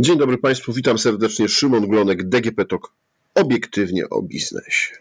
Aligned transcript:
Dzień 0.00 0.18
dobry 0.18 0.38
Państwu, 0.38 0.72
witam 0.72 0.98
serdecznie. 0.98 1.48
Szymon 1.48 1.88
Glonek, 1.88 2.28
DGP 2.28 2.64
TOK, 2.64 2.92
obiektywnie 3.34 4.10
o 4.10 4.22
biznesie. 4.22 4.96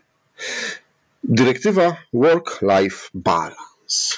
Dyrektywa 1.23 1.95
Work-Life 2.13 3.09
Balance 3.13 4.15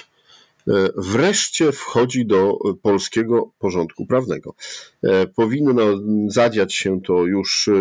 e, 0.68 0.90
wreszcie 0.98 1.72
wchodzi 1.72 2.26
do 2.26 2.58
polskiego 2.82 3.52
porządku 3.60 4.06
prawnego. 4.06 4.56
E, 5.04 5.28
powinno 5.28 5.84
zadziać 6.28 6.74
się 6.74 7.02
to 7.02 7.26
już 7.26 7.68
e, 7.68 7.74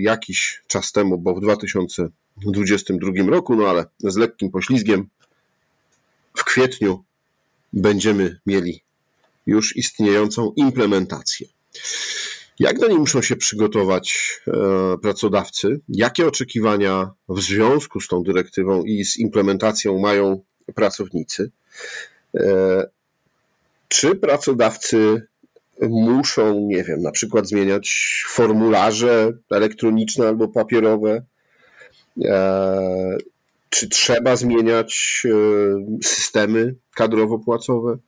jakiś 0.00 0.62
czas 0.66 0.92
temu, 0.92 1.18
bo 1.18 1.34
w 1.34 1.40
2022 1.40 3.12
roku, 3.30 3.56
no 3.56 3.68
ale 3.68 3.84
z 3.98 4.16
lekkim 4.16 4.50
poślizgiem 4.50 5.08
w 6.34 6.44
kwietniu 6.44 7.04
będziemy 7.72 8.40
mieli 8.46 8.82
już 9.46 9.76
istniejącą 9.76 10.52
implementację. 10.56 11.46
Jak 12.58 12.78
do 12.78 12.88
niej 12.88 12.98
muszą 12.98 13.22
się 13.22 13.36
przygotować 13.36 14.40
e, 14.46 14.52
pracodawcy? 15.02 15.80
Jakie 15.88 16.26
oczekiwania 16.26 17.10
w 17.28 17.40
związku 17.40 18.00
z 18.00 18.08
tą 18.08 18.22
dyrektywą 18.22 18.82
i 18.82 19.04
z 19.04 19.16
implementacją 19.16 19.98
mają 19.98 20.40
pracownicy? 20.74 21.50
E, 22.34 22.86
czy 23.88 24.14
pracodawcy 24.14 25.26
muszą, 25.80 26.60
nie 26.60 26.84
wiem, 26.84 27.02
na 27.02 27.10
przykład 27.10 27.48
zmieniać 27.48 28.24
formularze 28.28 29.32
elektroniczne 29.50 30.28
albo 30.28 30.48
papierowe? 30.48 31.24
E, 32.24 33.16
czy 33.70 33.88
trzeba 33.88 34.36
zmieniać 34.36 35.22
systemy 36.02 36.74
kadrowo-płacowe? 36.96 37.98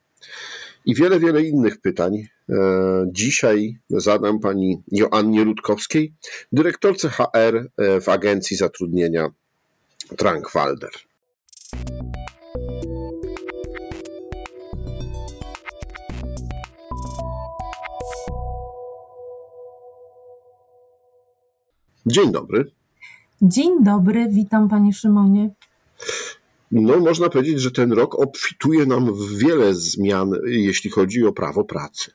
I 0.87 0.95
wiele, 0.95 1.21
wiele 1.21 1.43
innych 1.43 1.81
pytań 1.81 2.23
E, 2.51 3.07
dzisiaj 3.13 3.79
zadam 3.91 4.41
pani 4.41 4.83
Joannie 4.93 5.45
Rutkowskiej, 5.45 6.15
dyrektorce 6.53 7.09
HR 7.09 7.71
e, 7.77 8.01
w 8.01 8.09
Agencji 8.09 8.57
Zatrudnienia 8.57 9.29
Trankwalder. 10.17 10.91
Dzień 22.07 22.33
dobry. 22.33 22.71
Dzień 23.43 23.85
dobry, 23.85 24.29
witam 24.29 24.69
panie 24.69 24.93
Szymonie. 24.93 25.51
No, 26.71 27.01
można 27.01 27.29
powiedzieć, 27.29 27.61
że 27.61 27.71
ten 27.71 27.93
rok 27.93 28.15
obfituje 28.15 28.87
nam 28.87 29.15
w 29.15 29.39
wiele 29.39 29.75
zmian, 29.75 30.33
jeśli 30.47 30.91
chodzi 30.91 31.27
o 31.27 31.33
prawo 31.33 31.65
pracy. 31.65 32.11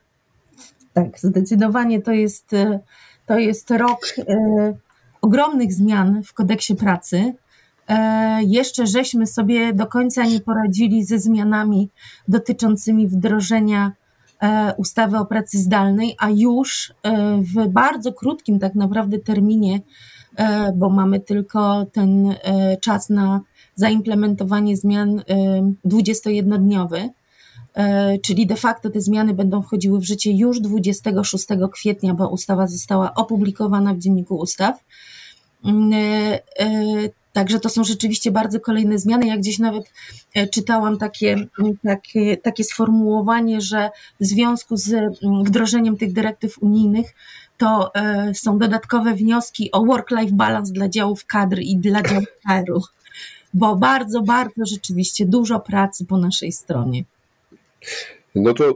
Tak, 0.94 1.20
zdecydowanie 1.20 2.02
to 2.02 2.12
jest, 2.12 2.54
e, 2.54 2.80
to 3.26 3.38
jest 3.38 3.72
rok 3.72 4.06
e, 4.18 4.74
ogromnych 5.22 5.74
zmian 5.74 6.24
w 6.24 6.34
kodeksie 6.34 6.76
pracy. 6.76 7.34
E, 7.88 8.44
jeszcze 8.44 8.88
żeśmy 8.88 9.28
sobie 9.28 9.74
do 9.74 9.88
końca 9.88 10.24
nie 10.24 10.40
poradzili 10.40 11.04
ze 11.04 11.20
zmianami 11.20 11.90
dotyczącymi 12.28 13.08
wdrożenia 13.08 13.92
ustawy 14.78 15.18
o 15.18 15.26
pracy 15.26 15.58
zdalnej, 15.58 16.16
a 16.20 16.30
już 16.30 16.94
w 17.56 17.68
bardzo 17.68 18.14
krótkim 18.14 18.60
tak 18.60 18.76
naprawdę 18.76 19.20
terminie, 19.20 19.80
bo 20.76 20.90
mamy 20.90 21.20
tylko 21.20 21.86
ten 21.86 22.36
czas 22.82 23.10
na 23.10 23.42
zaimplementowanie 23.76 24.78
zmian 24.78 25.22
21-dniowy, 25.86 27.10
E, 27.76 28.18
czyli 28.20 28.48
de 28.48 28.56
facto 28.56 28.90
te 28.90 29.02
zmiany 29.02 29.34
będą 29.34 29.62
wchodziły 29.62 30.00
w 30.00 30.04
życie 30.04 30.32
już 30.32 30.60
26 30.60 31.46
kwietnia, 31.74 32.14
bo 32.14 32.30
ustawa 32.30 32.68
została 32.68 33.14
opublikowana 33.14 33.94
w 33.94 34.00
Dzienniku 34.00 34.36
Ustaw. 34.36 34.84
Mm, 35.66 35.94
e, 35.94 35.98
e, 36.60 36.70
także 37.34 37.60
to 37.60 37.70
są 37.70 37.84
rzeczywiście 37.84 38.32
bardzo 38.32 38.60
kolejne 38.60 39.00
zmiany. 39.00 39.28
Jak 39.28 39.40
gdzieś 39.40 39.60
nawet 39.60 39.92
czytałam 40.52 40.98
takie, 40.98 41.36
takie, 41.84 42.38
takie 42.38 42.64
sformułowanie, 42.64 43.62
że 43.62 43.90
w 44.20 44.26
związku 44.26 44.78
z 44.78 45.20
wdrożeniem 45.46 45.98
tych 45.98 46.14
dyrektyw 46.14 46.58
unijnych 46.58 47.16
to 47.58 47.92
są 48.34 48.58
dodatkowe 48.58 49.14
wnioski 49.14 49.72
o 49.72 49.86
work-life 49.86 50.32
balance 50.32 50.74
dla 50.74 50.90
działów 50.90 51.26
kadr 51.26 51.60
i 51.60 51.78
dla 51.78 52.02
działów 52.04 52.26
HR-u, 52.48 52.82
bo 53.56 53.76
bardzo, 53.76 54.22
bardzo 54.22 54.66
rzeczywiście 54.66 55.26
dużo 55.26 55.60
pracy 55.60 56.06
po 56.06 56.18
naszej 56.18 56.52
stronie. 56.52 57.04
No 58.36 58.54
to 58.54 58.70
e, 58.70 58.74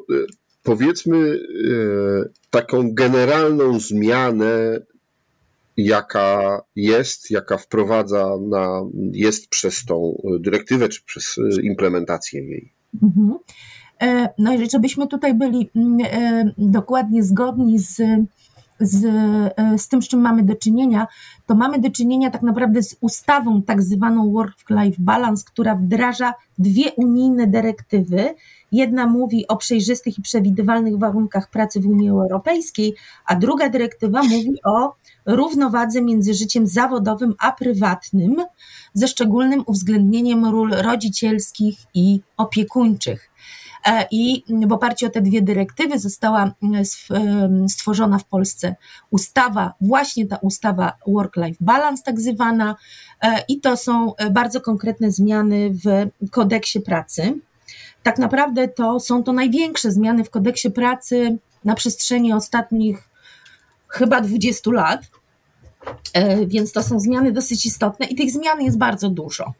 powiedzmy 0.63 1.17
e, 1.17 1.39
taką 2.49 2.93
generalną 2.93 3.79
zmianę, 3.79 4.79
jaka 5.77 6.61
jest, 6.75 7.31
jaka 7.31 7.57
wprowadza 7.57 8.37
na, 8.49 8.81
jest 9.11 9.47
przez 9.47 9.85
tą 9.85 10.21
dyrektywę, 10.39 10.89
czy 10.89 11.03
przez 11.05 11.37
e, 11.37 11.61
implementację 11.61 12.41
jej. 12.41 12.73
Mhm. 13.03 13.37
No 14.37 14.53
i 14.53 14.69
żebyśmy 14.69 15.07
tutaj 15.07 15.33
byli 15.33 15.69
mm, 15.75 15.97
dokładnie 16.57 17.23
zgodni 17.23 17.79
z 17.79 18.01
z, 18.79 19.05
e, 19.05 19.77
z 19.77 19.87
tym, 19.87 20.01
z 20.01 20.07
czym 20.07 20.21
mamy 20.21 20.43
do 20.43 20.55
czynienia, 20.55 21.07
to 21.45 21.55
mamy 21.55 21.79
do 21.79 21.89
czynienia 21.89 22.29
tak 22.29 22.41
naprawdę 22.41 22.83
z 22.83 22.97
ustawą 23.01 23.61
tak 23.61 23.81
zwaną 23.81 24.31
Work-Life 24.31 24.97
Balance, 24.99 25.43
która 25.47 25.75
wdraża 25.75 26.33
dwie 26.57 26.91
unijne 26.91 27.47
dyrektywy. 27.47 28.35
Jedna 28.71 29.07
mówi 29.07 29.47
o 29.47 29.57
przejrzystych 29.57 30.19
i 30.19 30.21
przewidywalnych 30.21 30.97
warunkach 30.97 31.49
pracy 31.49 31.79
w 31.79 31.87
Unii 31.87 32.09
Europejskiej, 32.09 32.95
a 33.25 33.35
druga 33.35 33.69
dyrektywa 33.69 34.23
mówi 34.23 34.59
o 34.65 34.95
równowadze 35.25 36.01
między 36.01 36.33
życiem 36.33 36.67
zawodowym 36.67 37.33
a 37.39 37.51
prywatnym, 37.51 38.35
ze 38.93 39.07
szczególnym 39.07 39.63
uwzględnieniem 39.65 40.45
ról 40.45 40.71
rodzicielskich 40.71 41.77
i 41.93 42.19
opiekuńczych. 42.37 43.29
E, 43.85 44.07
I 44.11 44.43
w 44.67 44.71
oparciu 44.71 45.05
o 45.05 45.09
te 45.09 45.21
dwie 45.21 45.41
dyrektywy 45.41 45.99
została 45.99 46.51
stworzona 47.67 48.17
w 48.17 48.25
Polsce 48.25 48.75
ustawa, 49.09 49.73
właśnie 49.81 50.25
ta 50.25 50.35
ustawa 50.35 50.93
Work-Life 51.07 51.57
Balance, 51.59 52.03
tak 52.03 52.19
zwana, 52.19 52.75
e, 53.21 53.43
i 53.47 53.59
to 53.61 53.77
są 53.77 54.15
e, 54.15 54.29
bardzo 54.29 54.61
konkretne 54.61 55.11
zmiany 55.11 55.69
w 55.69 56.09
kodeksie 56.31 56.81
pracy. 56.81 57.33
Tak 58.03 58.17
naprawdę 58.17 58.67
to 58.67 58.99
są 58.99 59.23
to 59.23 59.33
największe 59.33 59.91
zmiany 59.91 60.23
w 60.23 60.29
kodeksie 60.29 60.71
pracy 60.71 61.37
na 61.65 61.75
przestrzeni 61.75 62.33
ostatnich 62.33 63.09
chyba 63.87 64.21
20 64.21 64.71
lat. 64.71 65.01
Więc 66.47 66.71
to 66.71 66.83
są 66.83 66.99
zmiany 66.99 67.31
dosyć 67.31 67.65
istotne 67.65 68.05
i 68.05 68.15
tych 68.15 68.31
zmian 68.31 68.61
jest 68.61 68.77
bardzo 68.77 69.09
dużo. 69.09 69.53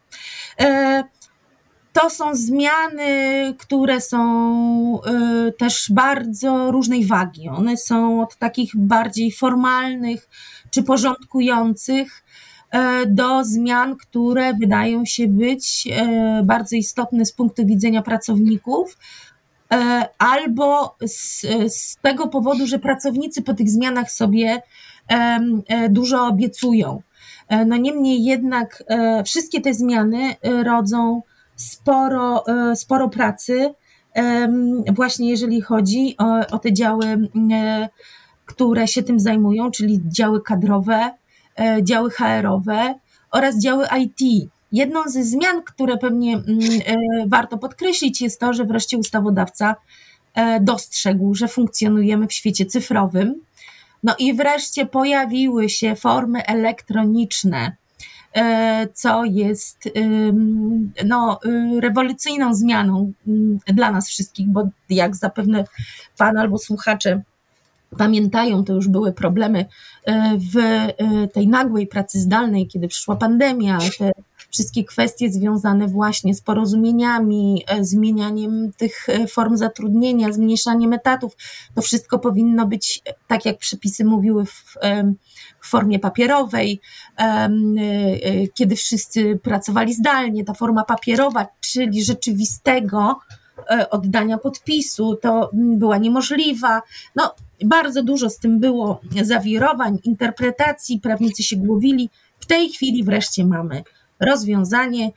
To 2.00 2.10
są 2.10 2.34
zmiany, 2.34 3.54
które 3.58 4.00
są 4.00 5.00
y, 5.48 5.52
też 5.52 5.90
bardzo 5.90 6.70
różnej 6.70 7.06
wagi. 7.06 7.48
One 7.48 7.76
są 7.76 8.22
od 8.22 8.36
takich 8.36 8.76
bardziej 8.76 9.32
formalnych 9.32 10.28
czy 10.70 10.82
porządkujących 10.82 12.24
y, 12.74 13.06
do 13.06 13.44
zmian, 13.44 13.96
które 13.96 14.54
wydają 14.54 15.04
się 15.04 15.28
być 15.28 15.88
y, 16.40 16.44
bardzo 16.44 16.76
istotne 16.76 17.24
z 17.24 17.32
punktu 17.32 17.66
widzenia 17.66 18.02
pracowników, 18.02 18.98
albo 20.18 20.96
z, 21.06 21.40
z 21.68 21.96
tego 21.96 22.28
powodu, 22.28 22.66
że 22.66 22.78
pracownicy 22.78 23.42
po 23.42 23.54
tych 23.54 23.70
zmianach 23.70 24.10
sobie 24.10 24.62
dużo 25.90 26.26
obiecują. 26.26 27.02
No 27.66 27.76
niemniej 27.76 28.24
jednak 28.24 28.82
wszystkie 29.24 29.60
te 29.60 29.74
zmiany 29.74 30.36
rodzą 30.64 31.22
sporo, 31.60 32.46
e, 32.46 32.76
sporo 32.76 33.08
pracy, 33.08 33.74
właśnie 34.94 35.30
jeżeli 35.30 35.60
chodzi 35.60 36.14
o, 36.18 36.56
o 36.56 36.58
te 36.58 36.72
działy, 36.72 37.06
e, 37.52 37.88
które 38.46 38.88
się 38.88 39.02
tym 39.02 39.20
zajmują, 39.20 39.70
czyli 39.70 40.00
działy 40.06 40.40
kadrowe, 40.42 41.10
e, 41.60 41.84
działy 41.84 42.10
HR-owe 42.10 42.94
oraz 43.30 43.58
działy 43.58 43.86
IT. 43.98 44.50
Jedną 44.72 45.02
ze 45.06 45.24
zmian, 45.24 45.62
które 45.62 45.96
pewnie 45.96 46.42
warto 47.26 47.58
podkreślić, 47.58 48.22
jest 48.22 48.40
to, 48.40 48.52
że 48.52 48.64
wreszcie 48.64 48.98
ustawodawca 48.98 49.76
dostrzegł, 50.60 51.34
że 51.34 51.48
funkcjonujemy 51.48 52.26
w 52.26 52.32
świecie 52.32 52.66
cyfrowym. 52.66 53.34
No 54.02 54.14
i 54.18 54.34
wreszcie 54.34 54.86
pojawiły 54.86 55.68
się 55.68 55.96
formy 55.96 56.46
elektroniczne 56.46 57.76
co 58.94 59.24
jest 59.24 59.88
no, 61.04 61.40
y, 61.44 61.80
rewolucyjną 61.80 62.54
zmianą 62.54 63.12
dla 63.66 63.90
nas 63.92 64.08
wszystkich, 64.08 64.48
bo 64.48 64.68
jak 64.90 65.16
zapewne 65.16 65.64
Pan 66.16 66.36
albo 66.36 66.58
słuchacze 66.58 67.22
pamiętają, 67.98 68.64
to 68.64 68.72
już 68.72 68.88
były 68.88 69.12
problemy 69.12 69.66
e, 70.04 70.38
w 70.38 70.56
e, 70.56 71.28
tej 71.28 71.48
nagłej 71.48 71.86
pracy 71.86 72.20
zdalnej, 72.20 72.66
kiedy 72.66 72.88
przyszła 72.88 73.16
pandemia, 73.16 73.78
te 73.98 74.12
wszystkie 74.50 74.84
kwestie 74.84 75.32
związane 75.32 75.88
właśnie 75.88 76.34
z 76.34 76.40
porozumieniami, 76.40 77.64
zmienianiem 77.80 78.72
tych 78.76 79.06
form 79.30 79.56
zatrudnienia, 79.56 80.32
zmniejszaniem 80.32 80.92
etatów, 80.92 81.36
to 81.74 81.82
wszystko 81.82 82.18
powinno 82.18 82.66
być, 82.66 83.02
tak 83.26 83.44
jak 83.44 83.58
przepisy 83.58 84.04
mówiły, 84.04 84.44
w, 84.44 84.76
w 85.60 85.68
formie 85.68 85.98
papierowej, 85.98 86.80
kiedy 88.54 88.76
wszyscy 88.76 89.38
pracowali 89.42 89.94
zdalnie. 89.94 90.44
Ta 90.44 90.54
forma 90.54 90.84
papierowa, 90.84 91.46
czyli 91.60 92.04
rzeczywistego, 92.04 93.16
E, 93.70 93.90
oddania 93.90 94.38
podpisu, 94.38 95.16
to 95.22 95.50
była 95.52 95.98
niemożliwa. 95.98 96.82
No, 97.16 97.34
bardzo 97.64 98.02
dużo 98.02 98.30
z 98.30 98.38
tym 98.38 98.60
było 98.60 99.00
zawirowań, 99.22 99.98
interpretacji, 100.04 101.00
prawnicy 101.00 101.42
się 101.42 101.56
głowili. 101.56 102.10
W 102.40 102.46
tej 102.46 102.68
chwili 102.68 103.04
wreszcie 103.04 103.46
mamy 103.46 103.82
rozwiązanie. 104.20 105.10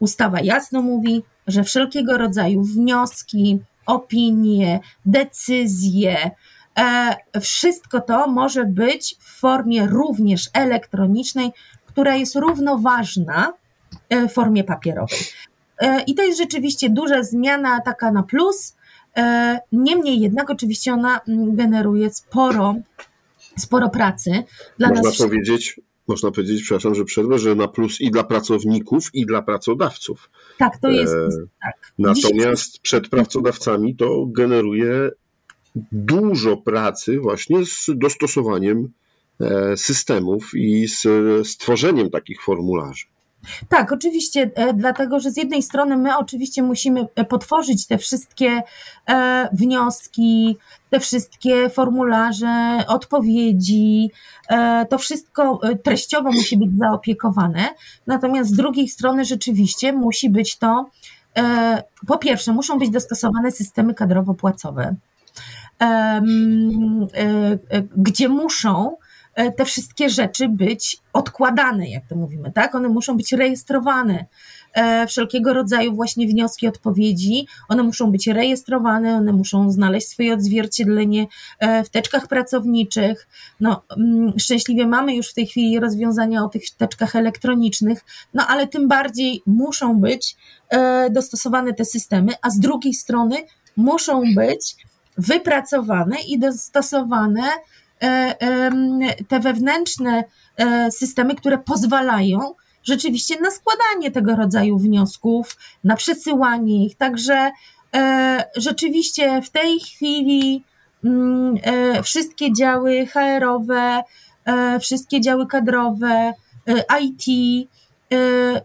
Ustawa 0.00 0.40
jasno 0.40 0.82
mówi, 0.82 1.22
że 1.46 1.64
wszelkiego 1.64 2.18
rodzaju 2.18 2.62
wnioski, 2.62 3.60
opinie, 3.86 4.80
decyzje, 5.06 6.30
e, 6.78 7.16
wszystko 7.40 8.00
to 8.00 8.26
może 8.26 8.64
być 8.64 9.16
w 9.20 9.40
formie 9.40 9.86
również 9.86 10.50
elektronicznej, 10.54 11.50
która 11.86 12.16
jest 12.16 12.36
równoważna 12.36 13.52
e, 14.10 14.28
formie 14.28 14.64
papierowej. 14.64 15.18
E, 15.78 16.02
I 16.02 16.14
to 16.14 16.22
jest 16.22 16.38
rzeczywiście 16.38 16.90
duża 16.90 17.22
zmiana, 17.22 17.80
taka 17.80 18.12
na 18.12 18.22
plus. 18.22 18.76
Niemniej 19.72 20.20
jednak, 20.20 20.50
oczywiście, 20.50 20.92
ona 20.92 21.20
mm, 21.28 21.56
generuje 21.56 22.10
sporo, 22.10 22.74
sporo 23.58 23.90
pracy. 23.90 24.44
Dla 24.78 24.88
można 24.88 25.02
nas 25.02 25.18
powiedzieć, 25.18 25.80
można 26.08 26.30
powiedzieć, 26.30 26.62
przepraszam, 26.62 26.94
że 26.94 27.04
przerwę, 27.04 27.38
że 27.38 27.54
na 27.54 27.68
plus 27.68 28.00
i 28.00 28.10
dla 28.10 28.24
pracowników, 28.24 29.14
i 29.14 29.26
dla 29.26 29.42
pracodawców. 29.42 30.30
Tak, 30.58 30.78
to 30.78 30.88
jest. 30.88 31.14
E, 31.14 31.28
tak. 31.62 31.92
Natomiast 31.98 32.80
przed 32.80 33.08
pracodawcami 33.08 33.96
to 33.96 34.26
generuje 34.26 35.10
dużo 35.92 36.56
pracy 36.56 37.18
właśnie 37.18 37.66
z 37.66 37.86
dostosowaniem 37.94 38.92
systemów 39.76 40.50
i 40.54 40.88
z 40.88 41.06
stworzeniem 41.48 42.10
takich 42.10 42.42
formularzy. 42.42 43.04
Tak, 43.68 43.92
oczywiście, 43.92 44.50
e, 44.54 44.74
dlatego 44.74 45.20
że 45.20 45.30
z 45.30 45.36
jednej 45.36 45.62
strony 45.62 45.96
my 45.96 46.18
oczywiście 46.18 46.62
musimy 46.62 47.06
e, 47.14 47.24
potworzyć 47.24 47.86
te 47.86 47.98
wszystkie 47.98 48.62
e, 49.08 49.48
wnioski, 49.52 50.56
te 50.90 51.00
wszystkie 51.00 51.70
formularze, 51.70 52.84
odpowiedzi, 52.88 54.10
to 54.90 54.98
wszystko 54.98 55.60
treściowo 55.84 56.32
musi 56.32 56.56
być 56.56 56.78
zaopiekowane, 56.78 57.68
natomiast 58.06 58.50
z 58.50 58.56
drugiej 58.56 58.88
strony 58.88 59.24
rzeczywiście 59.24 59.92
musi 59.92 60.30
być 60.30 60.58
to, 60.58 60.90
po 62.06 62.18
pierwsze, 62.18 62.52
muszą 62.52 62.78
być 62.78 62.90
dostosowane 62.90 63.50
systemy 63.50 63.94
kadrowo-płacowe, 63.94 64.94
gdzie 67.96 68.28
muszą 68.28 68.96
te 69.56 69.64
wszystkie 69.64 70.10
rzeczy 70.10 70.48
być 70.48 70.98
odkładane, 71.12 71.90
jak 71.90 72.06
to 72.08 72.16
mówimy, 72.16 72.52
tak? 72.52 72.74
One 72.74 72.88
muszą 72.88 73.16
być 73.16 73.32
rejestrowane. 73.32 74.26
E, 74.74 75.06
wszelkiego 75.06 75.54
rodzaju 75.54 75.94
właśnie 75.94 76.26
wnioski, 76.26 76.68
odpowiedzi, 76.68 77.46
one 77.68 77.82
muszą 77.82 78.12
być 78.12 78.26
rejestrowane, 78.26 79.16
one 79.16 79.32
muszą 79.32 79.70
znaleźć 79.70 80.08
swoje 80.08 80.34
odzwierciedlenie 80.34 81.26
e, 81.58 81.84
w 81.84 81.90
teczkach 81.90 82.28
pracowniczych. 82.28 83.28
No, 83.60 83.82
mm, 83.96 84.38
szczęśliwie 84.38 84.86
mamy 84.86 85.16
już 85.16 85.30
w 85.30 85.34
tej 85.34 85.46
chwili 85.46 85.80
rozwiązania 85.80 86.44
o 86.44 86.48
tych 86.48 86.70
teczkach 86.70 87.16
elektronicznych, 87.16 88.04
no 88.34 88.46
ale 88.48 88.66
tym 88.66 88.88
bardziej 88.88 89.42
muszą 89.46 90.00
być 90.00 90.36
dostosowane 91.10 91.74
te 91.74 91.84
systemy, 91.84 92.32
a 92.42 92.50
z 92.50 92.58
drugiej 92.58 92.94
strony 92.94 93.36
muszą 93.76 94.22
być 94.34 94.76
wypracowane 95.18 96.16
i 96.28 96.38
dostosowane 96.38 97.42
E, 97.42 97.81
te 99.28 99.40
wewnętrzne 99.40 100.24
e, 100.56 100.90
systemy, 100.90 101.34
które 101.34 101.58
pozwalają 101.58 102.54
rzeczywiście 102.84 103.40
na 103.40 103.50
składanie 103.50 104.10
tego 104.10 104.36
rodzaju 104.36 104.78
wniosków, 104.78 105.56
na 105.84 105.96
przesyłanie 105.96 106.86
ich. 106.86 106.96
Także 106.96 107.50
e, 107.94 108.44
rzeczywiście 108.56 109.42
w 109.42 109.50
tej 109.50 109.80
chwili 109.80 110.64
mm, 111.04 111.56
wszystkie 112.02 112.52
działy 112.52 113.06
HR-owe, 113.06 114.02
wszystkie 114.80 115.20
działy 115.20 115.46
kadrowe, 115.46 116.32
IT, 117.00 117.24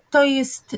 to 0.09 0.23
jest 0.23 0.77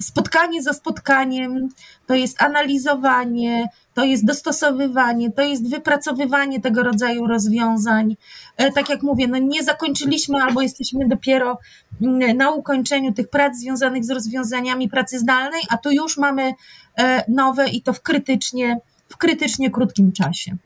spotkanie 0.00 0.62
za 0.62 0.72
spotkaniem, 0.72 1.68
to 2.06 2.14
jest 2.14 2.42
analizowanie, 2.42 3.68
to 3.94 4.04
jest 4.04 4.24
dostosowywanie, 4.24 5.32
to 5.32 5.42
jest 5.42 5.70
wypracowywanie 5.70 6.60
tego 6.60 6.82
rodzaju 6.82 7.26
rozwiązań. 7.26 8.16
E, 8.56 8.72
tak 8.72 8.88
jak 8.88 9.02
mówię, 9.02 9.28
no 9.28 9.38
nie 9.38 9.62
zakończyliśmy 9.62 10.42
albo 10.42 10.62
jesteśmy 10.62 11.08
dopiero 11.08 11.58
mm, 12.02 12.36
na 12.36 12.50
ukończeniu 12.50 13.12
tych 13.12 13.30
prac 13.30 13.56
związanych 13.56 14.04
z 14.04 14.10
rozwiązaniami 14.10 14.88
pracy 14.88 15.18
zdalnej, 15.18 15.62
a 15.68 15.78
tu 15.78 15.90
już 15.90 16.16
mamy 16.16 16.52
e, 16.98 17.24
nowe 17.28 17.68
i 17.68 17.82
to 17.82 17.92
w 17.92 18.02
krytycznie, 18.02 18.80
w 19.08 19.16
krytycznie 19.16 19.70
krótkim 19.70 20.12
czasie. 20.12 20.56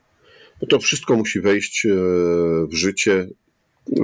Bo 0.61 0.67
to 0.67 0.79
wszystko 0.79 1.15
musi 1.15 1.41
wejść 1.41 1.85
e, 1.85 1.89
w 2.67 2.73
życie 2.73 3.27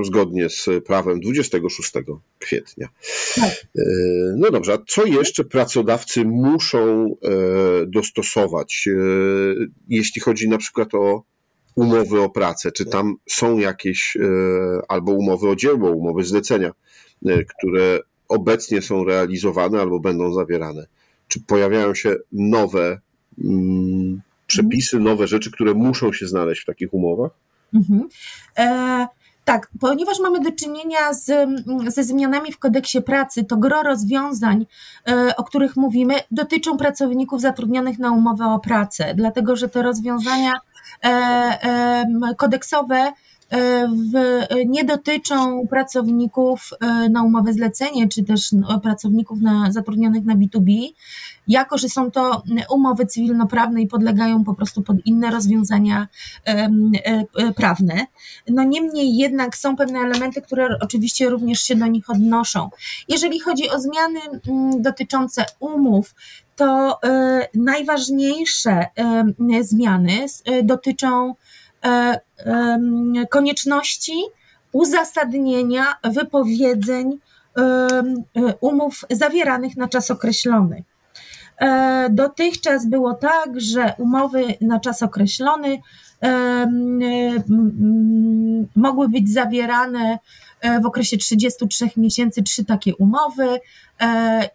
zgodnie 0.03 0.49
z 0.49 0.69
prawem 0.85 1.19
26 1.19 1.91
kwietnia. 2.39 2.89
Tak. 3.35 3.51
E, 3.77 3.83
no 4.37 4.51
dobrze, 4.51 4.73
a 4.73 4.77
co 4.87 5.05
jeszcze 5.05 5.43
pracodawcy 5.43 6.25
muszą 6.25 7.05
e, 7.05 7.29
dostosować, 7.85 8.87
e, 8.87 8.93
jeśli 9.89 10.21
chodzi 10.21 10.49
na 10.49 10.57
przykład 10.57 10.95
o 10.95 11.23
umowy 11.75 12.21
o 12.21 12.29
pracę? 12.29 12.71
Czy 12.71 12.85
tam 12.85 13.15
są 13.29 13.57
jakieś 13.57 14.17
albo 14.87 15.11
umowy 15.11 15.49
o 15.49 15.55
dzieło, 15.55 15.91
umowy 15.91 16.23
zlecenia, 16.23 16.71
które 17.57 17.99
obecnie 18.27 18.81
są 18.81 19.03
realizowane 19.03 19.81
albo 19.81 19.99
będą 19.99 20.33
zawierane? 20.33 20.87
Czy 21.27 21.39
pojawiają 21.39 21.95
się 21.95 22.15
nowe 22.31 22.99
mm, 23.43 24.21
przepisy, 24.47 24.99
nowe 24.99 25.27
rzeczy, 25.27 25.51
które 25.51 25.73
muszą 25.73 26.13
się 26.13 26.27
znaleźć 26.27 26.61
w 26.61 26.65
takich 26.65 26.93
umowach? 26.93 27.31
Mhm. 27.73 28.09
E 28.57 29.07
tak, 29.45 29.69
ponieważ 29.79 30.19
mamy 30.19 30.39
do 30.39 30.51
czynienia 30.51 31.13
z, 31.13 31.49
ze 31.87 32.03
zmianami 32.03 32.51
w 32.51 32.59
kodeksie 32.59 33.01
pracy, 33.01 33.43
to 33.43 33.57
gro 33.57 33.83
rozwiązań, 33.83 34.65
e, 35.09 35.35
o 35.35 35.43
których 35.43 35.75
mówimy, 35.75 36.15
dotyczą 36.31 36.77
pracowników 36.77 37.41
zatrudnionych 37.41 37.99
na 37.99 38.11
umowę 38.11 38.45
o 38.45 38.59
pracę, 38.59 39.13
dlatego 39.15 39.55
że 39.55 39.69
te 39.69 39.81
rozwiązania 39.81 40.53
e, 41.03 42.05
kodeksowe 42.37 43.11
w, 43.51 44.45
nie 44.65 44.83
dotyczą 44.83 45.67
pracowników 45.67 46.69
e, 46.81 47.09
na 47.09 47.23
umowę 47.23 47.53
zlecenie, 47.53 48.07
czy 48.07 48.23
też 48.23 48.51
no, 48.51 48.79
pracowników 48.79 49.41
na, 49.41 49.71
zatrudnionych 49.71 50.25
na 50.25 50.35
B2B, 50.35 50.87
jako 51.47 51.77
że 51.77 51.89
są 51.89 52.11
to 52.11 52.43
umowy 52.69 53.05
cywilnoprawne 53.05 53.81
i 53.81 53.87
podlegają 53.87 54.43
po 54.43 54.53
prostu 54.53 54.81
pod 54.81 54.97
inne 55.05 55.31
rozwiązania 55.31 56.07
e, 56.45 56.69
prawne. 57.55 58.05
No 58.49 58.63
niemniej 58.63 59.17
jednak 59.17 59.55
są 59.55 59.75
pewne 59.75 59.99
elementy, 59.99 60.41
które 60.41 60.77
oczywiście 60.81 61.29
również 61.29 61.61
się 61.61 61.75
do 61.75 61.87
nich 61.87 62.09
odnoszą. 62.09 62.69
Jeżeli 63.07 63.39
chodzi 63.39 63.69
o 63.69 63.79
zmiany 63.79 64.19
dotyczące 64.79 65.45
umów, 65.59 66.15
to 66.55 66.99
najważniejsze 67.53 68.85
zmiany 69.61 70.25
dotyczą 70.63 71.33
E, 71.33 71.35
konieczności 73.29 74.13
uzasadnienia 74.71 75.85
wypowiedzeń 76.03 77.19
umów 78.61 79.05
zawieranych 79.09 79.77
na 79.77 79.87
czas 79.87 80.11
określony. 80.11 80.83
E, 81.61 82.09
dotychczas 82.09 82.85
było 82.85 83.13
tak, 83.13 83.61
że 83.61 83.93
umowy 83.97 84.43
na 84.61 84.79
czas 84.79 85.03
określony 85.03 85.81
mogły 88.75 89.09
być 89.09 89.33
zawierane 89.33 89.99
e, 89.99 90.19
w 90.81 90.85
okresie 90.85 91.17
33 91.17 91.89
miesięcy, 91.97 92.43
trzy 92.43 92.65
takie 92.65 92.95
umowy 92.95 93.59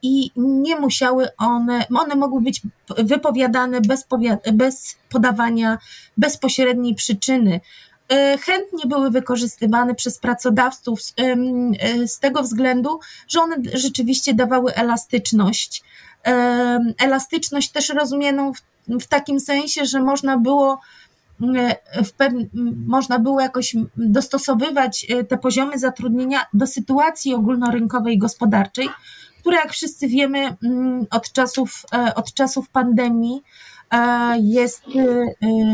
i 0.02 0.30
nie 0.36 0.80
musiały 0.80 1.28
one, 1.38 1.86
one 1.94 2.14
mogły 2.14 2.40
być 2.40 2.62
wypowiadane 2.98 3.80
bez, 3.80 4.06
bez 4.52 4.96
podawania 5.08 5.78
bezpośredniej 6.16 6.94
przyczyny. 6.94 7.60
E, 8.08 8.38
chętnie 8.38 8.86
były 8.86 9.10
wykorzystywane 9.10 9.94
przez 9.94 10.18
pracodawców 10.18 11.02
z, 11.02 11.14
e, 11.16 12.08
z 12.08 12.18
tego 12.18 12.42
względu, 12.42 13.00
że 13.28 13.40
one 13.40 13.56
rzeczywiście 13.74 14.34
dawały 14.34 14.74
elastyczność. 14.74 15.82
Elastyczność 16.98 17.72
też 17.72 17.88
rozumianą 17.88 18.52
w, 18.52 18.60
w 19.00 19.06
takim 19.06 19.40
sensie, 19.40 19.86
że 19.86 20.00
można 20.00 20.38
było 20.38 20.80
można 22.86 23.18
było 23.18 23.40
jakoś 23.40 23.76
dostosowywać 23.96 25.06
te 25.28 25.38
poziomy 25.38 25.78
zatrudnienia 25.78 26.40
do 26.52 26.66
sytuacji 26.66 27.34
ogólnorynkowej 27.34 28.14
i 28.14 28.18
gospodarczej, 28.18 28.88
która 29.40 29.56
jak 29.56 29.72
wszyscy 29.72 30.08
wiemy 30.08 30.56
od 31.10 31.32
czasów, 31.32 31.82
od 32.14 32.34
czasów 32.34 32.68
pandemii 32.68 33.42
jest 34.40 34.84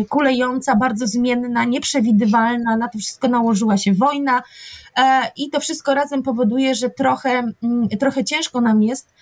kulejąca, 0.09 0.77
bardzo 0.77 1.07
zmienna, 1.07 1.65
nieprzewidywalna, 1.65 2.77
na 2.77 2.89
to 2.89 2.99
wszystko 2.99 3.29
nałożyła 3.29 3.77
się 3.77 3.95
wojna 3.95 4.43
i 5.37 5.51
to 5.51 5.61
wszystko 5.61 5.95
razem 5.95 6.23
powoduje, 6.23 6.75
że 6.75 6.91
trochę, 6.91 7.43
trochę 8.01 8.25
ciężko 8.25 8.61
nam 8.61 8.83
jest 8.83 9.15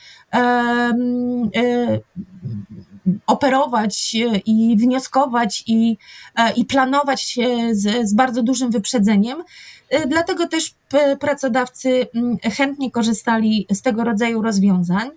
operować 3.26 4.16
i 4.46 4.76
wnioskować 4.76 5.64
i, 5.66 5.96
e, 6.36 6.52
i 6.52 6.64
planować 6.64 7.38
z, 7.72 8.08
z 8.08 8.14
bardzo 8.14 8.42
dużym 8.42 8.70
wyprzedzeniem. 8.70 9.44
E, 9.90 10.06
dlatego 10.06 10.48
też 10.48 10.74
pracodawcy 11.20 12.06
mm, 12.14 12.38
chętnie 12.38 12.90
korzystali 12.90 13.66
z 13.70 13.82
tego 13.82 14.04
rodzaju 14.04 14.42
rozwiązań. 14.42 15.10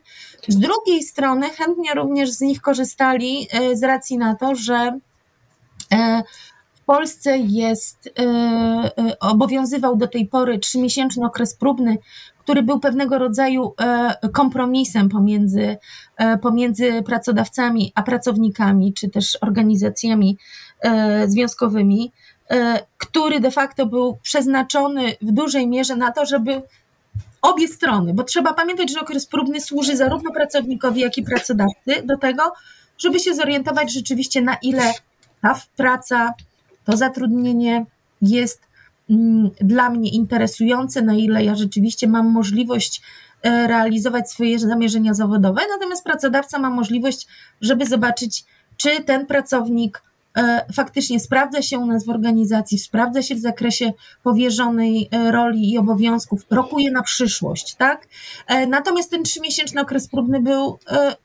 Z 0.48 0.58
drugiej 0.58 1.04
strony 1.04 1.50
chętnie 1.50 1.94
również 1.94 2.32
z 2.32 2.42
nich 2.42 2.62
korzystali 2.62 3.48
e, 3.52 3.75
z 3.75 3.84
racji 3.84 4.18
na 4.18 4.36
to, 4.36 4.56
że 4.56 5.00
Polsce 6.84 7.38
jest, 7.38 8.13
obowiązywał 9.20 9.96
do 9.96 10.08
tej 10.08 10.28
pory 10.28 10.60
trzymiesięczny 10.60 11.25
okres 11.25 11.56
próbny 11.56 11.98
który 12.44 12.63
był 12.63 12.80
pewnego 12.80 13.18
rodzaju 13.18 13.74
e, 13.80 14.30
kompromisem 14.34 15.10
pomiędzy, 15.10 15.78
e, 16.18 16.38
pomiędzy 16.38 17.04
pracodawcami 17.04 17.92
a 17.96 18.04
pracownikami, 18.04 18.94
czy 18.94 19.10
też 19.10 19.38
organizacjami 19.42 20.38
e, 20.82 21.28
związkowymi, 21.28 22.12
który 22.98 23.40
de 23.40 23.52
facto 23.52 23.86
był 23.86 24.18
przeznaczony 24.24 25.16
w 25.22 25.32
dużej 25.32 25.68
mierze 25.68 25.96
na 25.96 26.12
to, 26.12 26.25
żeby 26.25 26.62
obie 27.42 27.68
strony, 27.68 28.13
bo 28.13 28.24
trzeba 28.24 28.54
pamiętać, 28.54 28.92
że 28.92 29.00
okres 29.00 29.25
próbny 29.25 29.62
służy 29.62 29.98
zarówno 29.98 30.32
pracownikowi, 30.32 31.02
jak 31.02 31.18
i 31.18 31.24
pracodawcy 31.24 32.04
do 32.04 32.18
tego, 32.18 32.44
żeby 32.98 33.20
się 33.20 33.36
zorientować 33.36 33.94
rzeczywiście 33.94 34.42
na 34.42 34.56
ile 34.56 34.94
ta 35.42 35.62
praca, 35.75 36.34
to 36.86 36.98
zatrudnienie 36.98 37.86
jest 38.22 38.62
Mm, 39.10 39.52
dla 39.62 39.90
mnie 39.90 40.12
interesujące, 40.12 41.02
na 41.02 41.13
ile 41.13 41.44
ja 41.44 41.56
rzeczywiście 41.56 42.08
mam 42.08 42.32
możliwość 42.32 43.02
e, 43.42 43.68
realizować 43.68 44.32
swoje 44.32 44.60
zamierzenia 44.60 45.13
zawodowe, 45.13 45.62
natomiast 45.74 46.04
pracodawca 46.04 46.60
ma 46.60 46.70
możliwość, 46.70 47.28
żeby 47.62 47.86
zobaczyć, 47.86 48.44
czy 48.78 49.04
ten 49.04 49.25
pracownik 49.25 50.02
e, 50.38 50.66
faktycznie 50.74 51.20
sprawdza 51.20 51.62
się 51.62 51.80
u 51.80 51.86
nas 51.86 52.06
w 52.06 52.10
organizacji, 52.10 52.80
sprawdza 52.80 53.22
się 53.22 53.36
w 53.36 53.40
zakresie 53.40 53.94
powierzonej 54.24 55.10
e, 55.12 55.32
roli 55.32 55.72
i 55.72 55.78
obowiązków, 55.78 56.42
rokuje 56.50 56.92
na 56.92 57.04
przyszłość, 57.04 57.75
tak? 57.75 58.08
Natomiast 58.68 59.12
ten 59.12 59.24
trzymiesięczny 59.24 59.82
okres 59.82 60.08
próbny 60.08 60.42
był 60.42 60.80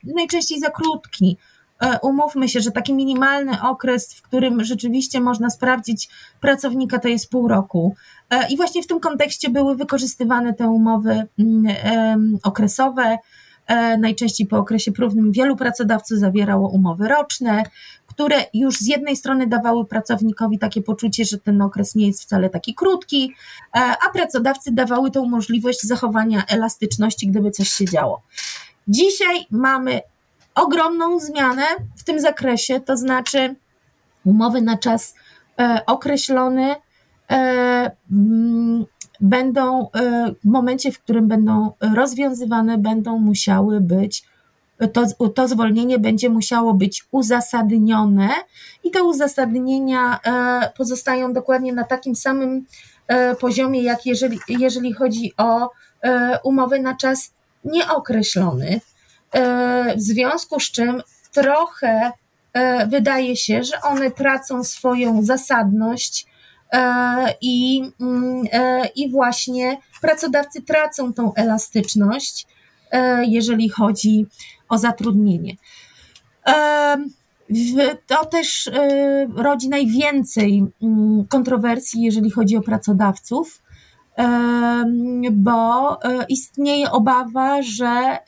najczęściej 0.05 0.61
za 0.61 0.71
krótki. 0.71 1.37
E, 1.83 1.99
umówmy 2.03 2.49
się, 2.49 2.61
że 2.61 2.71
taki 2.71 2.95
minimalny 2.95 3.63
okres, 3.63 4.15
w 4.15 4.23
którym 4.23 4.65
rzeczywiście 4.65 5.21
można 5.21 5.51
sprawdzić 5.51 6.09
pracownika, 6.41 6.99
to 6.99 7.09
jest 7.09 7.31
pół 7.31 7.49
roku. 7.49 7.95
E, 8.31 8.49
I 8.49 8.57
właśnie 8.57 8.83
w 8.83 8.87
tym 8.87 9.01
kontekście 9.01 9.51
były 9.51 9.77
wykorzystywane 9.77 10.55
te 10.55 10.69
umowy 10.69 11.27
mm, 11.39 12.39
okresowe. 12.43 13.19
E, 13.67 13.99
najczęściej 13.99 14.47
po 14.47 14.59
okresie 14.59 14.93
próbnym 14.93 15.33
wielu 15.33 15.57
pracodawców 15.57 16.19
zawierało 16.19 16.69
umowy 16.69 17.09
roczne, 17.09 17.63
które 18.07 18.37
już 18.55 18.79
z 18.79 18.87
jednej 18.87 19.17
strony 19.17 19.47
dawały 19.47 19.87
pracownikowi 19.87 20.59
takie 20.59 20.83
poczucie, 20.83 21.25
że 21.25 21.39
ten 21.39 21.63
okres 21.63 21.95
nie 21.95 22.07
jest 22.07 22.23
wcale 22.23 22.51
taki 22.51 22.75
krótki, 22.75 23.33
a 24.07 24.11
pracodawcy 24.13 24.73
dawały 24.73 25.11
tą 25.11 25.29
możliwość 25.29 25.83
zachowania 25.83 26.43
elastyczności, 26.47 27.27
gdyby 27.27 27.51
coś 27.51 27.69
się 27.69 27.85
działo. 27.85 28.23
Dzisiaj 28.89 29.47
mamy 29.51 30.01
ogromną 30.59 31.21
zmianę 31.21 31.63
w 31.97 32.05
tym 32.05 32.21
zakresie, 32.21 32.81
to 32.81 32.97
znaczy 32.97 33.55
umowy 34.25 34.63
na 34.63 34.79
czas 34.79 35.15
e, 35.59 35.81
określony 35.87 36.75
e, 37.31 37.91
mm, 38.13 38.85
będą 39.21 39.91
e, 39.91 40.33
w 40.45 40.49
momencie, 40.49 40.93
w 40.93 40.99
którym 40.99 41.29
będą 41.29 41.73
rozwiązywane, 41.95 42.79
będą 42.79 43.19
musiały 43.19 43.81
być 43.81 44.25
to, 44.93 45.29
to 45.29 45.49
zwolnienie 45.49 45.99
będzie 45.99 46.31
musiało 46.31 46.75
być 46.75 47.05
uzasadnione 47.11 48.29
i 48.85 48.91
te 48.91 49.03
uzasadnienia 49.03 50.21
pozostają 50.77 51.33
dokładnie 51.33 51.73
na 51.73 51.85
takim 51.85 52.17
samym 52.17 52.67
poziomie, 53.41 53.83
jak 53.83 54.07
jeżeli, 54.07 54.39
jeżeli 54.49 54.93
chodzi 54.93 55.33
o 55.37 55.71
umowy 56.45 56.81
na 56.81 56.97
czas 56.97 57.33
nieokreślony. 57.65 58.81
E, 59.33 59.97
w 59.97 60.01
związku 60.01 60.61
z 60.61 60.71
czym 60.71 61.03
trochę 61.33 62.13
e, 62.53 62.87
wydaje 62.87 63.37
się, 63.37 63.65
że 63.65 63.81
one 63.81 64.11
tracą 64.11 64.65
swoją 64.65 65.23
zasadność 65.23 66.27
e, 66.73 67.35
i, 67.41 67.83
mm, 68.01 68.45
i 68.95 69.11
właśnie 69.11 69.77
pracodawcy 70.01 70.63
tracą 70.63 71.13
tą 71.13 71.35
elastyczność, 71.35 72.47
jeżeli 73.23 73.69
chodzi 73.69 74.27
o 74.69 74.79
zatrudnienie. 74.79 75.57
To 78.07 78.25
też 78.25 78.71
rodzi 79.37 79.69
najwięcej 79.69 80.65
mm, 80.83 81.25
kontrowersji, 81.27 82.03
jeżeli 82.03 82.31
chodzi 82.31 82.57
o 82.57 82.63
pracodawców, 82.63 83.63
bo 85.33 85.99
istnieje 86.29 86.91
obawa, 86.91 87.63
że 87.63 88.19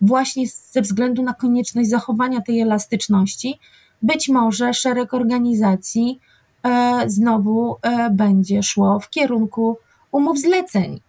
właśnie 0.00 0.44
ze 0.70 0.82
względu 0.82 1.22
na 1.22 1.34
konieczność 1.34 1.88
zachowania 1.88 2.40
tej 2.40 2.60
elastyczności, 2.60 3.58
być 4.02 4.28
może 4.28 4.74
szereg 4.74 5.14
organizacji 5.14 6.20
e, 6.62 7.02
znowu 7.06 7.76
e, 7.82 8.10
będzie 8.10 8.62
szło 8.62 9.00
w 9.00 9.10
kierunku 9.10 9.78
umów 10.12 10.38
zleceń 10.38 11.00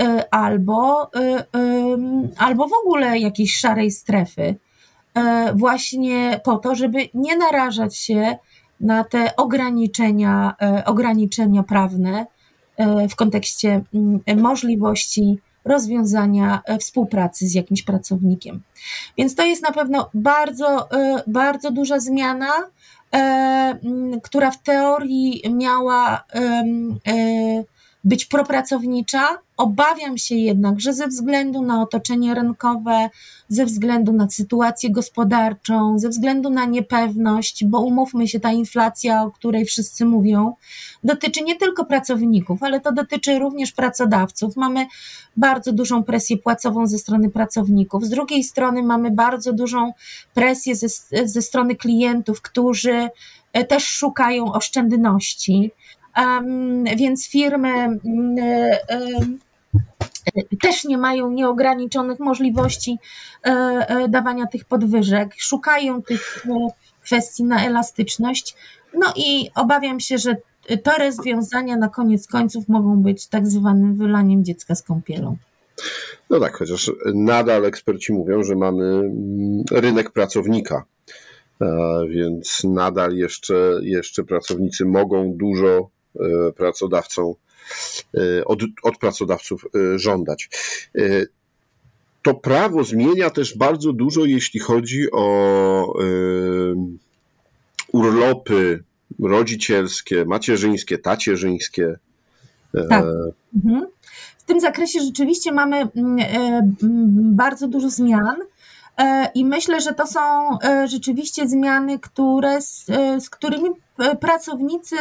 e, 0.00 0.34
albo, 0.34 1.10
albo 2.38 2.68
w 2.68 2.72
ogóle 2.72 3.18
jakiejś 3.18 3.56
szarej 3.56 3.90
strefy, 3.90 4.56
właśnie 5.54 6.40
po 6.44 6.58
to, 6.58 6.74
żeby 6.74 6.98
nie 7.14 7.36
narażać 7.36 7.96
się 7.96 8.36
na 8.80 9.04
te 9.04 9.36
ograniczenia, 9.36 10.54
ograniczenia 10.86 11.62
prawne 11.62 12.26
w 13.10 13.16
kontekście 13.16 13.84
możliwości 14.36 15.38
rozwiązania 15.64 16.62
e, 16.64 16.78
współpracy 16.78 17.48
z 17.48 17.54
jakimś 17.54 17.82
pracownikiem. 17.82 18.62
Więc 19.18 19.34
to 19.34 19.42
jest 19.42 19.62
na 19.62 19.72
pewno 19.72 20.10
bardzo, 20.14 20.90
e, 20.90 21.22
bardzo 21.26 21.70
duża 21.70 22.00
zmiana, 22.00 22.52
e, 23.14 23.78
która 24.22 24.50
w 24.50 24.62
teorii 24.62 25.42
miała 25.50 26.24
być 28.04 28.24
propracownicza. 28.24 29.38
Obawiam 29.56 30.18
się 30.18 30.34
jednak, 30.34 30.80
że 30.80 30.92
ze 30.92 31.08
względu 31.08 31.62
na 31.62 31.82
otoczenie 31.82 32.34
rynkowe, 32.34 33.10
ze 33.48 33.66
względu 33.66 34.12
na 34.12 34.30
sytuację 34.30 34.90
gospodarczą, 34.90 35.98
ze 35.98 36.08
względu 36.08 36.50
na 36.50 36.64
niepewność, 36.64 37.64
bo 37.64 37.80
umówmy 37.80 38.28
się, 38.28 38.40
ta 38.40 38.52
inflacja, 38.52 39.22
o 39.22 39.30
której 39.30 39.64
wszyscy 39.64 40.04
mówią, 40.04 40.54
dotyczy 41.04 41.44
nie 41.44 41.56
tylko 41.56 41.84
pracowników, 41.84 42.62
ale 42.62 42.80
to 42.80 42.92
dotyczy 42.92 43.38
również 43.38 43.72
pracodawców. 43.72 44.56
Mamy 44.56 44.86
bardzo 45.36 45.72
dużą 45.72 46.04
presję 46.04 46.36
płacową 46.36 46.86
ze 46.86 46.98
strony 46.98 47.30
pracowników. 47.30 48.04
Z 48.04 48.08
drugiej 48.08 48.44
strony 48.44 48.82
mamy 48.82 49.10
bardzo 49.10 49.52
dużą 49.52 49.92
presję 50.34 50.76
ze, 50.76 50.88
ze 51.24 51.42
strony 51.42 51.76
klientów, 51.76 52.42
którzy 52.42 53.08
e, 53.52 53.64
też 53.64 53.84
szukają 53.84 54.52
oszczędności. 54.52 55.70
Więc 56.96 57.28
firmy 57.28 57.68
um, 57.86 58.00
um, 58.04 59.38
też 60.60 60.84
nie 60.84 60.98
mają 60.98 61.30
nieograniczonych 61.30 62.18
możliwości 62.18 62.98
e, 63.42 64.08
dawania 64.08 64.46
tych 64.46 64.64
podwyżek, 64.64 65.34
szukają 65.38 66.02
tych 66.02 66.46
kwestii 67.04 67.44
na 67.44 67.66
elastyczność. 67.66 68.56
No 68.94 69.12
i 69.16 69.50
obawiam 69.54 70.00
się, 70.00 70.18
że 70.18 70.36
te 70.82 71.04
rozwiązania 71.04 71.76
na 71.76 71.88
koniec 71.88 72.26
końców 72.26 72.68
mogą 72.68 73.02
być 73.02 73.26
tak 73.26 73.46
zwanym 73.46 73.96
wylaniem 73.96 74.44
dziecka 74.44 74.74
z 74.74 74.82
kąpielą. 74.82 75.36
No 76.30 76.40
tak, 76.40 76.56
chociaż 76.56 76.92
nadal 77.14 77.64
eksperci 77.64 78.12
mówią, 78.12 78.42
że 78.42 78.56
mamy 78.56 78.84
mm, 78.84 79.64
rynek 79.70 80.10
pracownika, 80.10 80.84
więc 82.08 82.64
nadal 82.64 83.16
jeszcze, 83.16 83.54
jeszcze 83.82 84.24
pracownicy 84.24 84.84
mogą 84.84 85.32
dużo 85.36 85.90
e, 86.20 86.52
pracodawcom, 86.52 87.34
e, 88.14 88.44
od, 88.44 88.60
od 88.82 88.98
pracodawców 88.98 89.64
e, 89.64 89.98
żądać. 89.98 90.48
To 92.22 92.34
prawo 92.34 92.84
zmienia 92.84 93.30
też 93.30 93.56
bardzo 93.58 93.92
dużo, 93.92 94.24
jeśli 94.24 94.60
chodzi 94.60 95.10
o 95.12 95.94
urlopy 97.92 98.84
rodzicielskie, 99.20 100.24
macierzyńskie, 100.24 100.98
tacierzyńskie. 100.98 101.94
Tak. 102.88 103.04
Mhm. 103.64 103.86
W 104.38 104.44
tym 104.44 104.60
zakresie 104.60 105.00
rzeczywiście 105.00 105.52
mamy 105.52 105.76
mm, 105.76 106.26
bardzo 107.36 107.68
dużo 107.68 107.90
zmian. 107.90 108.36
I 109.34 109.44
myślę, 109.44 109.80
że 109.80 109.94
to 109.94 110.06
są 110.06 110.20
rzeczywiście 110.84 111.48
zmiany, 111.48 111.98
które, 111.98 112.62
z, 112.62 112.86
z 113.18 113.30
którymi 113.30 113.70
pracownicy 114.20 114.96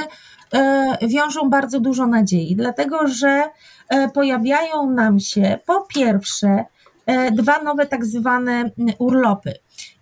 wiążą 1.01 1.49
bardzo 1.49 1.79
dużo 1.79 2.07
nadziei, 2.07 2.55
dlatego 2.55 3.07
że 3.07 3.43
pojawiają 4.13 4.89
nam 4.89 5.19
się 5.19 5.59
po 5.65 5.81
pierwsze 5.81 6.65
E, 7.05 7.31
dwa 7.31 7.61
nowe 7.63 7.85
tak 7.85 8.05
zwane 8.05 8.71
urlopy. 8.99 9.53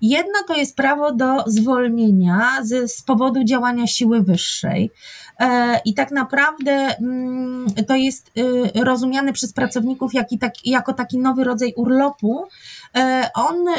Jedna 0.01 0.43
to 0.47 0.55
jest 0.55 0.75
prawo 0.75 1.13
do 1.13 1.43
zwolnienia 1.47 2.51
z, 2.61 2.91
z 2.91 3.01
powodu 3.01 3.43
działania 3.43 3.87
siły 3.87 4.21
wyższej. 4.21 4.91
E, 5.39 5.79
I 5.85 5.93
tak 5.93 6.11
naprawdę 6.11 6.71
mm, 6.71 7.67
to 7.87 7.95
jest 7.95 8.31
y, 8.37 8.83
rozumiane 8.83 9.33
przez 9.33 9.53
pracowników 9.53 10.11
tak, 10.39 10.65
jako 10.65 10.93
taki 10.93 11.17
nowy 11.17 11.43
rodzaj 11.43 11.73
urlopu. 11.75 12.45
E, 12.95 13.29
on 13.35 13.67
y, 13.67 13.73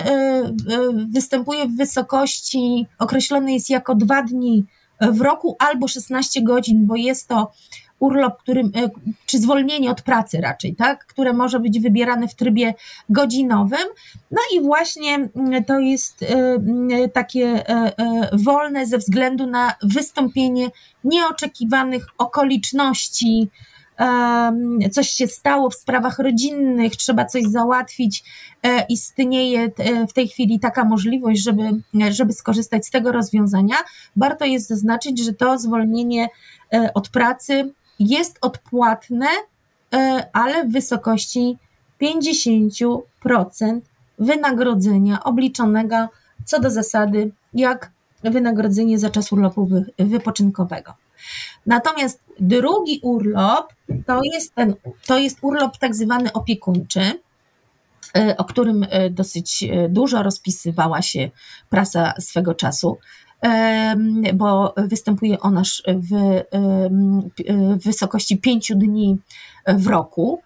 występuje 1.13 1.67
w 1.67 1.77
wysokości, 1.77 2.87
określony 2.99 3.53
jest 3.53 3.71
jako 3.71 3.95
dwa 3.95 4.23
dni 4.23 4.65
w 5.01 5.21
roku 5.21 5.57
albo 5.59 5.89
16 5.89 6.43
godzin, 6.43 6.87
bo 6.87 6.97
jest 6.97 7.29
to 7.29 7.53
urlop, 8.01 8.39
który, 8.43 8.61
e, 8.61 8.91
czy 9.27 9.39
zwolnienie 9.39 9.91
od 9.91 10.03
pracy 10.03 10.41
raczej, 10.41 10.77
tak, 10.77 11.07
które 11.07 11.33
może 11.33 11.61
być 11.61 11.81
wybierane 11.81 12.29
w 12.29 12.35
trybie 12.35 12.75
godzinowym. 13.09 13.89
No 14.31 14.39
i 14.55 14.61
właśnie 14.61 15.15
mm, 15.15 15.65
to 15.65 15.79
jest 15.79 16.23
e, 16.23 16.27
mm, 16.27 17.11
takie 17.11 17.69
e, 17.69 17.93
wolne 18.33 18.87
ze 18.87 18.99
względu 18.99 19.47
na 19.47 19.75
wystąpienie 19.83 20.69
nieoczekiwanych 21.05 22.07
okoliczności, 22.19 23.49
coś 24.93 25.11
się 25.11 25.27
stało 25.27 25.71
w 25.71 25.75
sprawach 25.75 26.19
rodzinnych, 26.19 26.97
trzeba 26.97 27.25
coś 27.25 27.45
załatwić, 27.45 28.25
istnieje 28.89 29.71
w 30.09 30.13
tej 30.13 30.29
chwili 30.29 30.61
taka 30.61 30.85
możliwość, 30.85 31.43
żeby, 31.43 31.63
żeby 32.11 32.33
skorzystać 32.33 32.87
z 32.87 32.91
tego 32.91 33.13
rozwiązania. 33.13 33.77
Warto 34.17 34.45
jest 34.45 34.69
zaznaczyć, 34.69 35.25
że 35.25 35.33
to 35.33 35.59
zwolnienie 35.59 36.29
od 36.95 37.09
pracy 37.09 37.73
jest 38.01 38.39
odpłatne, 38.41 39.29
e, 39.95 40.29
ale 40.33 40.65
w 40.65 40.73
wysokości 40.73 41.59
50% 42.03 43.81
wynagrodzenia 44.19 45.25
obliczonego 45.25 46.09
co 46.45 46.61
do 46.61 46.71
zasady 46.71 47.33
jak 47.55 47.91
wynagrodzenie 48.23 48.99
za 48.99 49.11
czas 49.11 49.33
urlopu 49.33 49.69
wypoczynkowego. 49.99 50.95
Natomiast 51.67 52.21
drugi 52.41 53.01
urlop 53.03 53.73
to 54.07 54.21
jest, 54.35 54.55
ten, 54.55 54.75
to 55.07 55.19
jest 55.19 55.39
urlop 55.43 55.79
tak 55.79 55.95
zwany 55.95 56.33
opiekuńczy, 56.33 57.01
e, 58.17 58.37
o 58.37 58.45
którym 58.45 58.87
e, 58.91 59.11
dosyć 59.11 59.65
dużo 59.89 60.23
rozpisywała 60.23 61.03
się 61.03 61.31
prasa 61.71 62.15
swego 62.21 62.55
czasu 62.55 62.99
bo 64.35 64.75
występuje 64.77 65.41
ona 65.41 65.63
w, 65.87 66.43
w 67.79 67.85
wysokości 67.85 68.39
pięciu 68.39 68.75
dni 68.75 69.19
w 69.67 69.87
roku. 69.87 70.43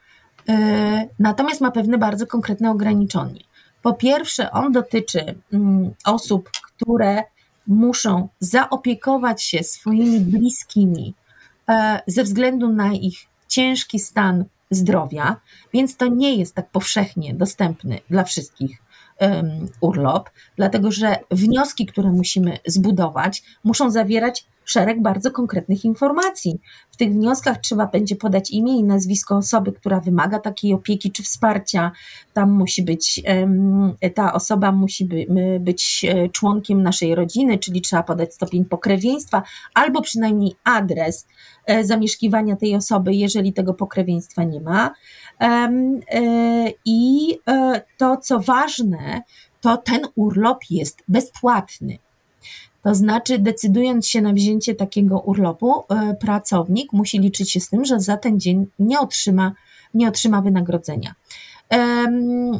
E, 0.48 1.08
natomiast 1.18 1.60
ma 1.60 1.70
pewne 1.70 1.98
bardzo 1.98 2.26
konkretne 2.26 2.70
ograniczenie. 2.70 3.40
Po 3.82 3.94
pierwsze, 3.94 4.50
on 4.50 4.72
dotyczy 4.72 5.34
mm, 5.52 5.90
osób, 6.04 6.50
które 6.50 7.22
muszą 7.66 8.28
zaopiekować 8.40 9.42
się 9.42 9.62
swoimi 9.62 10.20
bliskimi 10.20 11.14
e, 11.68 12.00
ze 12.06 12.24
względu 12.24 12.68
na 12.68 12.92
ich 12.92 13.18
ciężki 13.48 13.98
stan 13.98 14.44
zdrowia, 14.70 15.36
więc 15.72 15.96
to 15.96 16.06
nie 16.06 16.34
jest 16.34 16.54
tak 16.54 16.70
powszechnie 16.70 17.34
dostępny 17.34 17.98
dla 18.10 18.24
wszystkich 18.24 18.83
urlop, 19.80 20.30
dlatego 20.56 20.92
że 20.92 21.16
wnioski, 21.30 21.86
które 21.86 22.10
musimy 22.10 22.58
zbudować, 22.66 23.42
muszą 23.64 23.90
zawierać 23.90 24.46
szereg 24.64 25.02
bardzo 25.02 25.30
konkretnych 25.30 25.84
informacji. 25.84 26.60
W 26.90 26.96
tych 26.96 27.12
wnioskach 27.12 27.58
trzeba 27.58 27.86
będzie 27.86 28.16
podać 28.16 28.50
imię 28.50 28.78
i 28.78 28.84
nazwisko 28.84 29.36
osoby, 29.36 29.72
która 29.72 30.00
wymaga 30.00 30.38
takiej 30.38 30.74
opieki 30.74 31.12
czy 31.12 31.22
wsparcia. 31.22 31.92
Tam 32.32 32.50
musi 32.50 32.82
być, 32.82 33.22
ta 34.14 34.32
osoba 34.32 34.72
musi 34.72 35.08
być 35.60 36.06
e, 36.08 36.28
członkiem 36.28 36.82
naszej 36.82 37.14
rodziny, 37.14 37.58
czyli 37.58 37.80
trzeba 37.80 38.02
podać 38.02 38.34
stopień 38.34 38.64
pokrewieństwa 38.64 39.42
albo 39.74 40.02
przynajmniej 40.02 40.52
adres 40.64 41.26
e, 41.66 41.84
zamieszkiwania 41.84 42.56
tej 42.56 42.76
osoby, 42.76 43.14
jeżeli 43.14 43.52
tego 43.52 43.74
pokrewieństwa 43.74 44.44
nie 44.44 44.60
ma. 44.60 44.90
E, 45.40 45.70
I 46.84 47.28
to, 47.98 48.16
co 48.16 48.40
ważne, 48.40 49.22
to 49.60 49.76
ten 49.76 50.00
urlop 50.14 50.58
jest 50.70 51.02
bezpłatny. 51.08 51.98
To 52.84 52.94
znaczy, 52.94 53.38
decydując 53.38 54.08
się 54.08 54.20
na 54.20 54.32
wzięcie 54.32 54.74
takiego 54.74 55.20
urlopu, 55.20 55.72
e, 55.88 56.14
pracownik 56.14 56.92
musi 56.92 57.18
liczyć 57.18 57.52
się 57.52 57.60
z 57.60 57.68
tym, 57.68 57.84
że 57.84 58.00
za 58.00 58.16
ten 58.16 58.40
dzień 58.40 58.66
nie 58.78 59.00
otrzyma, 59.00 59.52
nie 59.94 60.08
otrzyma 60.08 60.42
wynagrodzenia. 60.42 61.14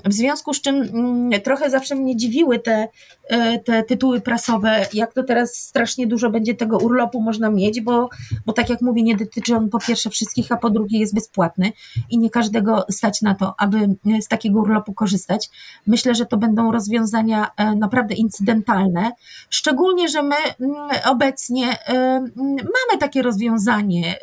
W 0.04 0.12
związku 0.12 0.54
z 0.54 0.60
czym 0.60 0.82
mm, 0.82 1.42
trochę 1.42 1.70
zawsze 1.70 1.94
mnie 1.94 2.16
dziwiły 2.16 2.58
te, 2.58 2.88
e, 3.28 3.58
te 3.58 3.82
tytuły 3.82 4.20
prasowe, 4.20 4.86
jak 4.92 5.12
to 5.12 5.22
teraz 5.22 5.56
strasznie 5.56 6.06
dużo 6.06 6.30
będzie 6.30 6.54
tego 6.54 6.78
urlopu 6.78 7.20
można 7.20 7.50
mieć, 7.50 7.80
bo, 7.80 8.08
bo 8.46 8.52
tak 8.52 8.70
jak 8.70 8.82
mówię, 8.82 9.02
nie 9.02 9.16
dotyczy 9.16 9.56
on 9.56 9.68
po 9.68 9.78
pierwsze 9.78 10.10
wszystkich, 10.10 10.52
a 10.52 10.56
po 10.56 10.70
drugie 10.70 10.98
jest 10.98 11.14
bezpłatny 11.14 11.72
i 12.10 12.18
nie 12.18 12.30
każdego 12.30 12.84
stać 12.90 13.22
na 13.22 13.34
to, 13.34 13.54
aby 13.58 13.78
e, 13.78 14.22
z 14.22 14.28
takiego 14.28 14.60
urlopu 14.60 14.94
korzystać. 14.94 15.50
Myślę, 15.86 16.14
że 16.14 16.26
to 16.26 16.36
będą 16.36 16.72
rozwiązania 16.72 17.50
e, 17.56 17.74
naprawdę 17.74 18.14
incydentalne, 18.14 19.12
szczególnie, 19.50 20.08
że 20.08 20.22
my 20.22 20.36
mm, 20.60 20.74
obecnie 21.04 21.78
mm, 21.86 22.32
mamy 22.56 23.00
takie 23.00 23.22
rozwiązanie 23.22 24.14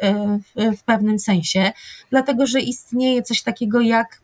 w 0.77 0.83
pewnym 0.83 1.19
sensie, 1.19 1.71
dlatego 2.09 2.47
że 2.47 2.59
istnieje 2.59 3.21
coś 3.23 3.41
takiego 3.43 3.81
jak 3.81 4.21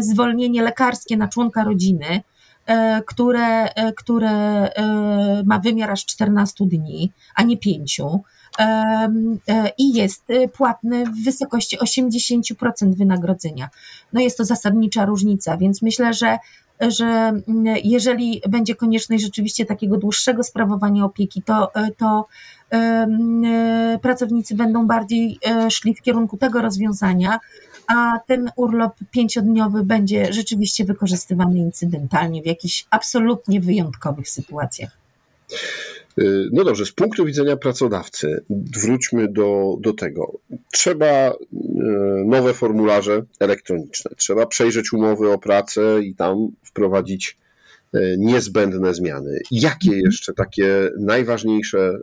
zwolnienie 0.00 0.62
lekarskie 0.62 1.16
na 1.16 1.28
członka 1.28 1.64
rodziny, 1.64 2.20
e, 2.66 3.02
które, 3.06 3.64
e, 3.64 3.92
które 3.92 4.68
ma 5.44 5.58
wymiar 5.58 5.90
aż 5.90 6.04
14 6.04 6.66
dni, 6.66 7.12
a 7.34 7.42
nie 7.42 7.56
5 7.56 8.00
i 9.78 9.92
jest 9.94 10.24
płatny 10.52 11.04
w 11.04 11.24
wysokości 11.24 11.78
80% 11.78 12.94
wynagrodzenia. 12.94 13.68
No 14.12 14.20
jest 14.20 14.38
to 14.38 14.44
zasadnicza 14.44 15.04
różnica, 15.04 15.56
więc 15.56 15.82
myślę, 15.82 16.14
że 16.14 16.38
że 16.88 17.32
jeżeli 17.84 18.42
będzie 18.48 18.74
konieczność 18.74 19.22
rzeczywiście 19.22 19.66
takiego 19.66 19.96
dłuższego 19.96 20.42
sprawowania 20.42 21.04
opieki, 21.04 21.42
to, 21.42 21.72
to 21.96 22.26
pracownicy 24.02 24.54
będą 24.54 24.86
bardziej 24.86 25.38
szli 25.70 25.94
w 25.94 26.02
kierunku 26.02 26.36
tego 26.36 26.62
rozwiązania, 26.62 27.38
a 27.88 28.20
ten 28.26 28.50
urlop 28.56 28.94
pięciodniowy 29.10 29.84
będzie 29.84 30.32
rzeczywiście 30.32 30.84
wykorzystywany 30.84 31.58
incydentalnie 31.58 32.42
w 32.42 32.46
jakichś 32.46 32.86
absolutnie 32.90 33.60
wyjątkowych 33.60 34.28
sytuacjach. 34.28 34.98
Y, 36.18 36.48
no 36.52 36.64
dobrze, 36.64 36.86
z 36.86 36.92
punktu 36.92 37.24
widzenia 37.24 37.56
pracodawcy, 37.56 38.44
wróćmy 38.50 39.28
do, 39.28 39.76
do 39.80 39.92
tego. 39.92 40.38
Trzeba 40.72 41.30
y, 41.30 41.36
nowe 42.26 42.54
formularze 42.54 43.22
elektroniczne, 43.40 44.10
trzeba 44.16 44.46
przejrzeć 44.46 44.92
umowy 44.92 45.32
o 45.32 45.38
pracę 45.38 46.02
i 46.02 46.14
tam 46.14 46.48
wprowadzić 46.62 47.38
y, 47.94 48.16
niezbędne 48.18 48.94
zmiany. 48.94 49.40
Jakie 49.50 49.88
mhm. 49.90 50.04
jeszcze 50.04 50.34
takie 50.34 50.90
najważniejsze 51.00 51.98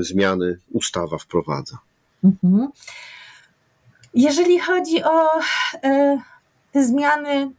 zmiany 0.00 0.58
ustawa 0.72 1.18
wprowadza? 1.18 1.78
Mhm. 2.24 2.68
Jeżeli 4.14 4.58
chodzi 4.58 5.04
o 5.04 5.40
e, 5.82 6.18
te 6.72 6.84
zmiany 6.84 7.50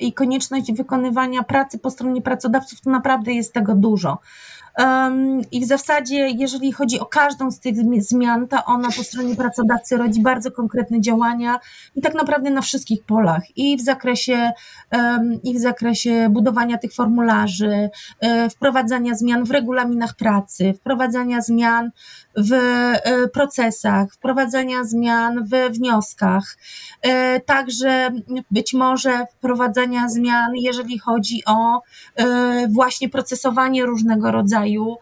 i, 0.00 0.12
konieczność 0.12 0.72
wykonywania 0.72 1.42
pracy 1.42 1.78
po 1.78 1.90
stronie 1.90 2.22
pracodawców, 2.22 2.80
to 2.80 2.90
naprawdę 2.90 3.32
jest 3.32 3.52
tego 3.52 3.74
dużo. 3.74 4.18
I 5.52 5.60
w 5.60 5.64
zasadzie, 5.64 6.28
jeżeli 6.28 6.72
chodzi 6.72 7.00
o 7.00 7.06
każdą 7.06 7.50
z 7.50 7.60
tych 7.60 7.74
zmian, 8.02 8.48
to 8.48 8.64
ona 8.64 8.88
po 8.96 9.04
stronie 9.04 9.36
pracodawcy 9.36 9.96
rodzi 9.96 10.22
bardzo 10.22 10.50
konkretne 10.50 11.00
działania 11.00 11.60
i 11.94 12.00
tak 12.00 12.14
naprawdę 12.14 12.50
na 12.50 12.60
wszystkich 12.60 13.04
polach 13.04 13.42
i 13.56 13.76
w 13.76 13.80
zakresie, 13.80 14.52
i 15.44 15.54
w 15.54 15.58
zakresie 15.58 16.28
budowania 16.30 16.78
tych 16.78 16.94
formularzy, 16.94 17.90
e, 18.20 18.50
wprowadzania 18.50 19.14
zmian 19.14 19.44
w 19.44 19.50
regulaminach 19.50 20.16
pracy, 20.16 20.74
wprowadzania 20.74 21.40
zmian 21.40 21.90
w 22.36 22.52
e, 22.52 23.28
procesach, 23.28 24.12
wprowadzania 24.12 24.84
zmian 24.84 25.44
we 25.44 25.70
wnioskach, 25.70 26.56
e, 27.02 27.40
także 27.40 28.10
być 28.50 28.72
może 28.72 29.26
wprowadzania 29.26 30.08
zmian, 30.08 30.50
jeżeli 30.54 30.98
chodzi 30.98 31.42
o 31.46 31.82
właśnie 32.68 33.08
procesowanie 33.08 33.86
różnego 33.86 34.30
rodzaju 34.30 34.96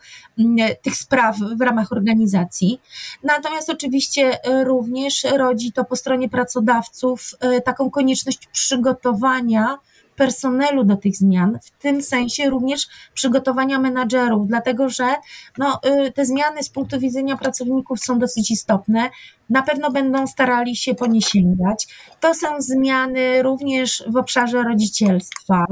tych 0.82 0.96
spraw 0.96 1.36
w 1.38 1.60
ramach 1.60 1.92
organizacji. 1.92 2.80
Natomiast 3.22 3.70
oczywiście 3.70 4.38
również 4.64 5.26
rodzi 5.36 5.72
to 5.72 5.84
po 5.84 5.96
stronie 5.96 6.28
pracodawców 6.28 7.30
taką 7.64 7.90
konieczność 7.90 8.46
przygotowania 8.46 9.78
personelu 10.16 10.84
do 10.84 10.96
tych 10.96 11.16
zmian, 11.16 11.58
w 11.62 11.70
tym 11.70 12.02
sensie 12.02 12.50
również 12.50 12.88
przygotowania 13.14 13.78
menadżerów, 13.78 14.48
dlatego 14.48 14.88
że 14.88 15.14
no, 15.58 15.80
y, 16.06 16.12
te 16.12 16.26
zmiany 16.26 16.62
z 16.62 16.68
punktu 16.68 17.00
widzenia 17.00 17.36
pracowników 17.36 18.00
są 18.00 18.18
dosyć 18.18 18.50
istotne. 18.50 19.10
Na 19.50 19.62
pewno 19.62 19.90
będą 19.90 20.26
starali 20.26 20.76
się 20.76 20.94
po 20.94 21.06
nie 21.06 21.22
sięgać. 21.22 21.86
To 22.20 22.34
są 22.34 22.46
zmiany 22.58 23.42
również 23.42 24.04
w 24.06 24.16
obszarze 24.16 24.62
rodzicielstwa. 24.62 25.66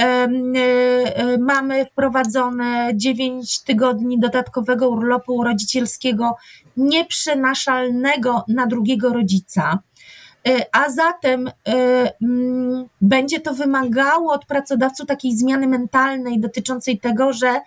Y, 0.00 0.02
y, 0.02 1.38
mamy 1.38 1.86
wprowadzone 1.86 2.90
9 2.94 3.60
tygodni 3.60 4.20
dodatkowego 4.20 4.88
urlopu 4.88 5.44
rodzicielskiego 5.44 6.36
nieprzenaszalnego 6.76 8.44
na 8.48 8.66
drugiego 8.66 9.12
rodzica. 9.12 9.78
E, 10.48 10.66
a 10.72 10.90
zatem 10.90 11.48
e, 11.48 11.52
mm, 12.22 12.84
będzie 13.00 13.40
to 13.40 13.54
wymagało 13.54 14.32
od 14.32 14.46
pracodawców 14.46 15.06
takiej 15.06 15.36
zmiany 15.36 15.66
mentalnej 15.66 16.40
dotyczącej 16.40 16.98
tego, 16.98 17.32
że 17.32 17.60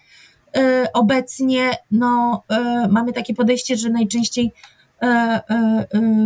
e, 0.57 0.87
obecnie 0.93 1.71
no, 1.91 2.43
mamy 2.89 3.13
takie 3.13 3.33
podejście, 3.33 3.77
że 3.77 3.89
najczęściej 3.89 4.51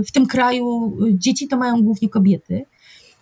w 0.08 0.12
tym 0.14 0.28
kraju 0.28 0.98
dzieci 1.12 1.48
to 1.48 1.58
mają 1.58 1.82
głównie 1.82 2.10
kobiety. 2.10 2.66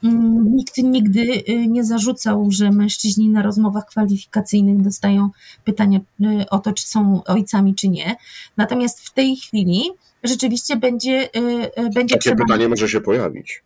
Mm, 0.03 0.55
nikt 0.55 0.77
nigdy 0.77 1.43
y, 1.49 1.67
nie 1.67 1.83
zarzucał, 1.83 2.51
że 2.51 2.71
mężczyźni 2.71 3.29
na 3.29 3.41
rozmowach 3.41 3.85
kwalifikacyjnych 3.85 4.81
dostają 4.81 5.29
pytania 5.63 5.99
y, 5.99 6.49
o 6.49 6.59
to, 6.59 6.73
czy 6.73 6.87
są 6.87 7.23
ojcami, 7.23 7.75
czy 7.75 7.89
nie. 7.89 8.15
Natomiast 8.57 9.01
w 9.01 9.13
tej 9.13 9.35
chwili 9.35 9.83
rzeczywiście 10.23 10.75
będzie, 10.75 11.29
y, 11.35 11.71
będzie 11.93 12.15
Takie 12.15 12.17
trzeba... 12.17 12.45
pytanie 12.45 12.69
może 12.69 12.89
się 12.89 13.01
pojawić. 13.01 13.63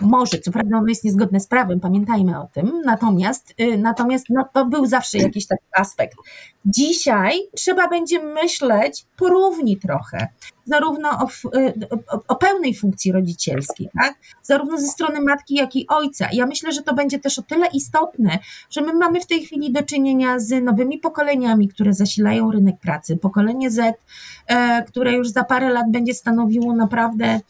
Może, 0.00 0.38
co 0.38 0.52
prawda 0.52 0.76
ono 0.76 0.88
jest 0.88 1.04
niezgodne 1.04 1.40
z 1.40 1.46
prawem, 1.46 1.80
pamiętajmy 1.80 2.40
o 2.40 2.48
tym, 2.52 2.82
natomiast, 2.84 3.54
natomiast 3.78 4.26
no, 4.30 4.48
to 4.52 4.66
był 4.66 4.86
zawsze 4.86 5.18
jakiś 5.18 5.46
taki 5.46 5.64
aspekt. 5.76 6.16
Dzisiaj 6.64 7.38
trzeba 7.56 7.88
będzie 7.88 8.22
myśleć 8.22 9.06
porówni 9.16 9.76
trochę 9.76 10.28
zarówno 10.68 11.08
o, 11.10 11.28
y, 11.58 11.74
o, 12.08 12.20
o, 12.28 12.36
pełnej 12.36 12.74
funkcji 12.74 13.12
rodzicielskiej, 13.12 13.88
tak? 14.00 14.14
zarówno 14.42 14.78
ze 14.78 14.86
strony 14.86 15.20
matki, 15.20 15.54
jak 15.54 15.76
i 15.76 15.86
ojca. 15.88 16.28
Ja 16.32 16.46
myślę, 16.46 16.72
że 16.72 16.82
to 16.82 16.94
będzie 16.94 17.18
też 17.18 17.38
o 17.38 17.42
tyle 17.42 17.66
istotne, 17.66 18.38
że 18.70 18.80
my 18.80 18.92
mamy 18.92 19.20
w 19.20 19.26
tej 19.26 19.44
chwili 19.44 19.72
do 19.72 19.82
czynienia 19.82 20.38
z 20.38 20.64
nowymi 20.64 20.98
pokoleniami, 20.98 21.68
które 21.68 21.92
zasilają 21.92 22.50
rynek 22.50 22.80
pracy. 22.80 23.16
Pokolenie 23.16 23.70
Z, 23.70 23.98
e, 24.46 24.84
które 24.84 25.12
już 25.12 25.28
za 25.28 25.44
parę 25.44 25.68
lat 25.70 25.86
będzie 25.90 26.14
stanowiło 26.14 26.76
naprawdę 26.76 27.40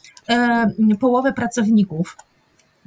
połowę 1.00 1.32
pracowników 1.32 2.16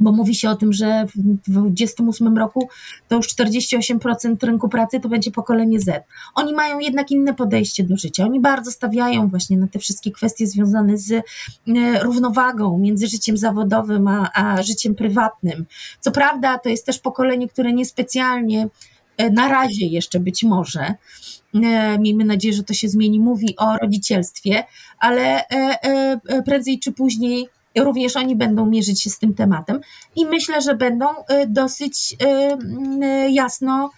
bo 0.02 0.12
mówi 0.12 0.36
się 0.36 0.50
o 0.50 0.56
tym, 0.56 0.74
że 0.74 1.06
w 1.06 1.18
2028 1.52 2.38
roku 2.38 2.70
to 3.08 3.16
już 3.16 3.28
48% 3.28 4.46
rynku 4.46 4.70
pracy 4.70 5.00
to 5.00 5.10
będzie 5.10 5.32
pokolenie 5.32 5.80
Z. 5.80 6.04
Oni 6.36 6.54
mają 6.54 6.80
jednak 6.80 7.12
inne 7.12 7.34
podejście 7.34 7.84
do 7.84 7.98
życia. 7.98 8.26
Oni 8.26 8.40
bardzo 8.40 8.72
stawiają 8.72 9.28
właśnie 9.28 9.58
na 9.58 9.68
te 9.68 9.80
wszystkie 9.80 10.12
kwestie 10.12 10.48
związane 10.48 10.98
z 10.98 11.12
e, 11.12 11.24
równowagą 12.04 12.78
między 12.78 13.08
życiem 13.08 13.38
zawodowym 13.38 14.08
a, 14.08 14.30
a 14.34 14.64
życiem 14.64 14.96
prywatnym. 14.96 15.66
Co 16.00 16.12
prawda, 16.12 16.60
to 16.60 16.70
jest 16.70 16.86
też 16.86 17.00
pokolenie, 17.00 17.48
które 17.48 17.74
niespecjalnie 17.74 18.68
e, 19.18 19.30
na 19.30 19.48
razie 19.48 19.86
jeszcze 19.86 20.20
być 20.20 20.44
może, 20.44 20.82
e, 20.82 20.96
miejmy 22.00 22.26
nadzieję, 22.26 22.54
że 22.54 22.64
to 22.64 22.74
się 22.74 22.90
zmieni, 22.90 23.20
mówi 23.20 23.56
o 23.58 23.78
rodzicielstwie, 23.78 24.64
ale 25.00 25.44
prędzej 26.46 26.80
czy 26.80 26.92
później 26.92 27.48
również 27.78 28.16
oni 28.16 28.36
będą 28.36 28.66
mierzyć 28.66 29.02
się 29.02 29.10
z 29.10 29.20
tym 29.20 29.34
tematem 29.34 29.80
i 30.16 30.26
myślę, 30.26 30.62
że 30.62 30.76
będą 30.76 31.08
dosyć 31.48 32.16
jasno 33.30 33.90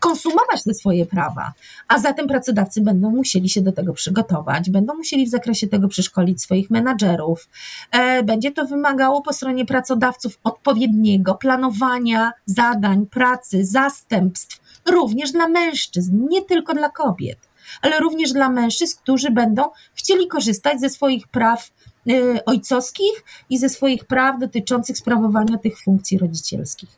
konsumować 0.00 0.64
te 0.64 0.74
swoje 0.74 1.06
prawa, 1.06 1.52
a 1.88 1.98
zatem 1.98 2.26
pracodawcy 2.26 2.80
będą 2.80 3.10
musieli 3.10 3.48
się 3.48 3.60
do 3.60 3.72
tego 3.72 3.92
przygotować, 3.92 4.70
będą 4.70 4.94
musieli 4.94 5.26
w 5.26 5.30
zakresie 5.30 5.68
tego 5.68 5.88
przeszkolić 5.88 6.42
swoich 6.42 6.70
menadżerów. 6.70 7.48
E, 7.90 8.22
będzie 8.22 8.52
to 8.52 8.66
wymagało 8.66 9.22
po 9.22 9.32
stronie 9.32 9.66
pracodawców 9.66 10.38
odpowiedniego 10.44 11.34
planowania 11.34 12.32
zadań, 12.46 13.06
pracy, 13.06 13.64
zastępstw, 13.64 14.60
również 14.90 15.32
dla 15.32 15.48
mężczyzn, 15.48 16.28
nie 16.30 16.42
tylko 16.42 16.74
dla 16.74 16.88
kobiet, 16.88 17.38
ale 17.82 18.00
również 18.00 18.32
dla 18.32 18.50
mężczyzn, 18.50 18.98
którzy 19.02 19.30
będą 19.30 19.62
chcieli 19.94 20.28
korzystać 20.28 20.80
ze 20.80 20.90
swoich 20.90 21.28
praw 21.28 21.70
Y, 22.10 22.44
ojcowskich 22.44 23.24
i 23.50 23.58
ze 23.58 23.68
swoich 23.68 24.04
praw 24.04 24.40
dotyczących 24.40 24.98
sprawowania 24.98 25.58
tych 25.58 25.80
funkcji 25.80 26.18
rodzicielskich. 26.18 26.88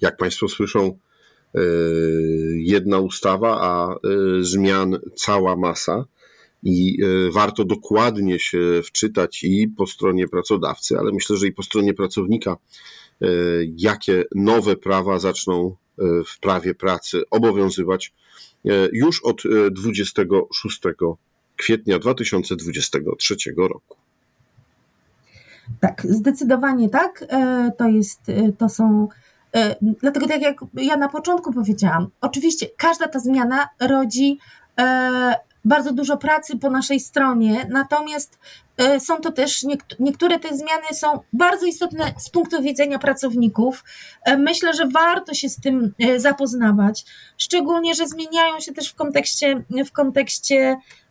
Jak 0.00 0.16
Państwo 0.16 0.48
słyszą, 0.48 0.98
y, 1.56 1.60
jedna 2.56 2.98
ustawa, 2.98 3.58
a 3.60 3.94
y, 4.38 4.44
zmian 4.44 4.98
cała 5.14 5.56
masa. 5.56 6.04
I 6.66 6.98
warto 7.32 7.64
dokładnie 7.64 8.38
się 8.38 8.80
wczytać 8.84 9.44
i 9.44 9.68
po 9.68 9.86
stronie 9.86 10.28
pracodawcy, 10.28 10.98
ale 10.98 11.12
myślę, 11.12 11.36
że 11.36 11.46
i 11.46 11.52
po 11.52 11.62
stronie 11.62 11.94
pracownika, 11.94 12.56
jakie 13.76 14.24
nowe 14.34 14.76
prawa 14.76 15.18
zaczną 15.18 15.76
w 16.26 16.40
prawie 16.40 16.74
pracy 16.74 17.22
obowiązywać 17.30 18.12
już 18.92 19.24
od 19.24 19.42
26 19.70 20.80
kwietnia 21.56 21.98
2023 21.98 23.36
roku. 23.56 23.96
Tak, 25.80 26.02
zdecydowanie 26.08 26.88
tak. 26.88 27.24
E, 27.28 27.70
to 27.78 27.88
jest, 27.88 28.28
e, 28.28 28.52
to 28.52 28.68
są. 28.68 29.08
E, 29.54 29.76
dlatego, 30.00 30.26
tak 30.26 30.42
jak 30.42 30.56
ja 30.74 30.96
na 30.96 31.08
początku 31.08 31.52
powiedziałam, 31.52 32.08
oczywiście 32.20 32.66
każda 32.76 33.08
ta 33.08 33.18
zmiana 33.18 33.68
rodzi 33.80 34.38
bardzo 35.64 35.92
dużo 35.92 36.16
pracy 36.16 36.58
po 36.58 36.70
naszej 36.70 37.00
stronie, 37.00 37.66
natomiast 37.70 38.38
są 38.98 39.16
to 39.16 39.32
też, 39.32 39.66
niektóre 40.00 40.38
te 40.38 40.48
zmiany 40.48 40.86
są 40.92 41.20
bardzo 41.32 41.66
istotne 41.66 42.12
z 42.18 42.30
punktu 42.30 42.62
widzenia 42.62 42.98
pracowników. 42.98 43.84
Myślę, 44.38 44.74
że 44.74 44.86
warto 44.86 45.34
się 45.34 45.48
z 45.48 45.60
tym 45.60 45.94
zapoznawać, 46.16 47.04
szczególnie, 47.38 47.94
że 47.94 48.06
zmieniają 48.06 48.60
się 48.60 48.72
też 48.72 48.88
w 48.88 48.94
kontekście, 48.94 49.64
w 49.86 49.92
kontekście 49.92 50.76
E, 50.76 51.03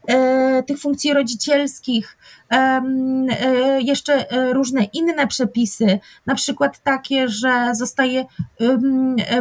tych 0.67 0.79
funkcji 0.79 1.13
rodzicielskich, 1.13 2.17
e, 2.51 2.81
jeszcze 3.81 4.31
e, 4.31 4.53
różne 4.53 4.83
inne 4.83 5.27
przepisy, 5.27 5.99
na 6.25 6.35
przykład 6.35 6.79
takie, 6.83 7.29
że 7.29 7.69
zostaje 7.73 8.25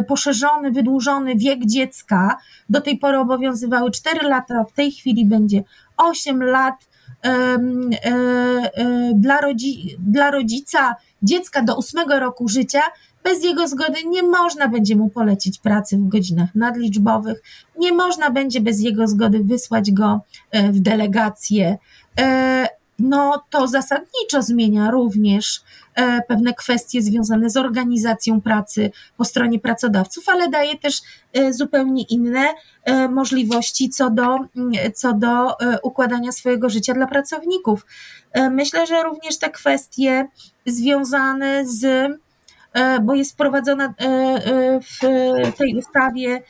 poszerzony, 0.07 0.71
wydłużony 0.71 1.35
wiek 1.35 1.65
dziecka. 1.65 2.37
Do 2.69 2.81
tej 2.81 2.97
pory 2.97 3.17
obowiązywały 3.19 3.91
4 3.91 4.27
lata, 4.27 4.63
w 4.63 4.73
tej 4.73 4.91
chwili 4.91 5.25
będzie 5.25 5.63
8 5.97 6.43
lat. 6.43 6.75
Dla 10.03 10.31
rodzica 10.31 10.95
dziecka 11.21 11.61
do 11.61 11.77
8 11.77 12.09
roku 12.09 12.47
życia 12.47 12.81
bez 13.23 13.43
jego 13.43 13.67
zgody 13.67 13.99
nie 14.05 14.23
można 14.23 14.67
będzie 14.67 14.95
mu 14.95 15.09
polecić 15.09 15.59
pracy 15.59 15.97
w 15.97 16.07
godzinach 16.07 16.55
nadliczbowych, 16.55 17.41
nie 17.77 17.93
można 17.93 18.31
będzie 18.31 18.61
bez 18.61 18.81
jego 18.81 19.07
zgody 19.07 19.43
wysłać 19.43 19.91
go 19.91 20.21
e, 20.51 20.71
w 20.71 20.79
delegację. 20.79 21.77
E, 22.19 22.67
no 22.99 23.43
to 23.49 23.67
zasadniczo 23.67 24.41
zmienia 24.41 24.91
również 24.91 25.61
e, 25.95 26.21
pewne 26.21 26.53
kwestie 26.53 27.01
związane 27.01 27.49
z 27.49 27.57
organizacją 27.57 28.41
pracy 28.41 28.91
po 29.17 29.25
stronie 29.25 29.59
pracodawców, 29.59 30.29
ale 30.29 30.49
daje 30.49 30.77
też 30.77 31.01
zupełnie 31.51 32.03
inne 32.03 32.47
możliwości 33.09 33.89
co 33.89 34.09
do, 34.09 34.37
co 34.95 35.13
do 35.13 35.55
układania 35.83 36.31
swojego 36.31 36.69
życia 36.69 36.93
dla 36.93 37.07
pracowników. 37.07 37.85
Myślę, 38.51 38.87
że 38.87 39.03
również 39.03 39.37
te 39.37 39.49
kwestie 39.49 40.27
związane 40.65 41.67
z 41.67 42.11
bo 43.01 43.15
jest 43.15 43.31
wprowadzone 43.31 43.83
e, 43.85 44.05
e, 44.05 44.79
w 44.81 45.57
tej 45.57 45.75
ustawie 45.77 46.41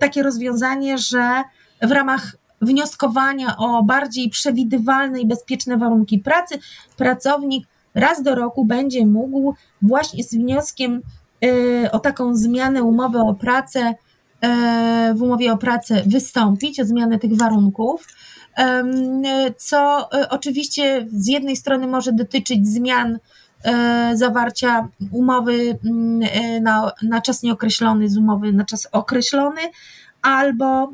takie 0.00 0.22
rozwiązanie, 0.22 0.98
że 0.98 1.42
w 1.82 1.90
ramach 1.90 2.36
wnioskowania 2.60 3.56
o 3.56 3.82
bardziej 3.82 4.30
przewidywalne 4.30 5.20
i 5.20 5.26
bezpieczne 5.26 5.76
warunki 5.76 6.18
pracy, 6.18 6.58
pracownik 6.96 7.66
raz 7.94 8.22
do 8.22 8.34
roku 8.34 8.64
będzie 8.64 9.06
mógł 9.06 9.54
właśnie 9.82 10.24
z 10.24 10.34
wnioskiem 10.34 11.02
o 11.92 11.98
taką 11.98 12.34
zmianę 12.34 12.82
umowy 12.82 13.18
o 13.18 13.34
pracę, 13.34 13.94
w 15.14 15.22
umowie 15.22 15.52
o 15.52 15.56
pracę 15.56 16.02
wystąpić, 16.06 16.80
o 16.80 16.84
zmianę 16.84 17.18
tych 17.18 17.36
warunków, 17.36 18.06
co 19.56 20.08
oczywiście 20.30 21.06
z 21.12 21.28
jednej 21.28 21.56
strony 21.56 21.86
może 21.86 22.12
dotyczyć 22.12 22.68
zmian 22.68 23.18
zawarcia 24.14 24.88
umowy 25.12 25.78
mm, 25.84 26.28
na, 26.62 26.92
na 27.02 27.20
czas 27.20 27.42
nieokreślony 27.42 28.08
z 28.08 28.16
umowy 28.16 28.52
na 28.52 28.64
czas 28.64 28.88
określony, 28.92 29.60
albo 30.22 30.92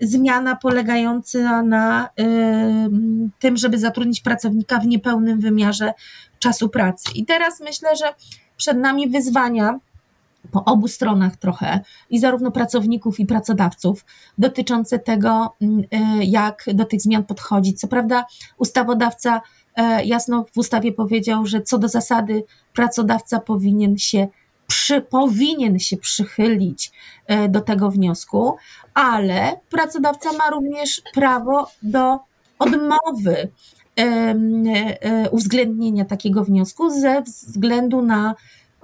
zmiana 0.00 0.56
polegająca 0.56 1.62
na 1.62 2.08
tym, 3.38 3.56
żeby 3.56 3.78
zatrudnić 3.78 4.20
pracownika 4.20 4.78
w 4.78 4.86
niepełnym 4.86 5.40
wymiarze 5.40 5.92
czasu 6.38 6.68
pracy. 6.68 7.10
I 7.14 7.26
teraz 7.26 7.60
myślę, 7.60 7.96
że 7.96 8.14
przed 8.56 8.78
nami 8.78 9.08
wyzwania 9.08 9.78
po 10.50 10.64
obu 10.64 10.88
stronach 10.88 11.36
trochę, 11.36 11.80
i 12.10 12.18
zarówno 12.18 12.50
pracowników, 12.50 13.20
i 13.20 13.26
pracodawców, 13.26 14.04
dotyczące 14.38 14.98
tego, 14.98 15.54
mm, 15.62 15.84
jak 16.22 16.64
do 16.74 16.84
tych 16.84 17.00
zmian 17.02 17.24
podchodzić. 17.24 17.80
Co 17.80 17.88
prawda, 17.88 18.24
ustawodawca 18.58 19.36
e, 19.36 19.40
jasno 20.04 20.44
w 20.52 20.58
ustawie 20.58 20.92
powiedział, 20.92 21.46
że 21.46 21.62
co 21.62 21.78
do 21.78 21.88
zasady 21.88 22.44
pracodawca 22.72 23.40
powinien 23.40 23.98
się 23.98 24.28
przy, 24.66 25.00
powinien 25.00 25.78
się 25.78 25.96
przychylić 25.96 26.92
e, 27.26 27.48
do 27.48 27.60
tego 27.60 27.90
wniosku, 27.90 28.56
ale 28.94 29.60
pracodawca 29.70 30.32
ma 30.32 30.50
również 30.50 31.02
prawo 31.14 31.70
do 31.82 32.18
odmowy 32.58 33.48
e, 33.96 35.30
uwzględnienia 35.30 36.04
takiego 36.04 36.44
wniosku 36.44 36.90
ze 36.90 37.22
względu 37.22 38.02
na 38.02 38.34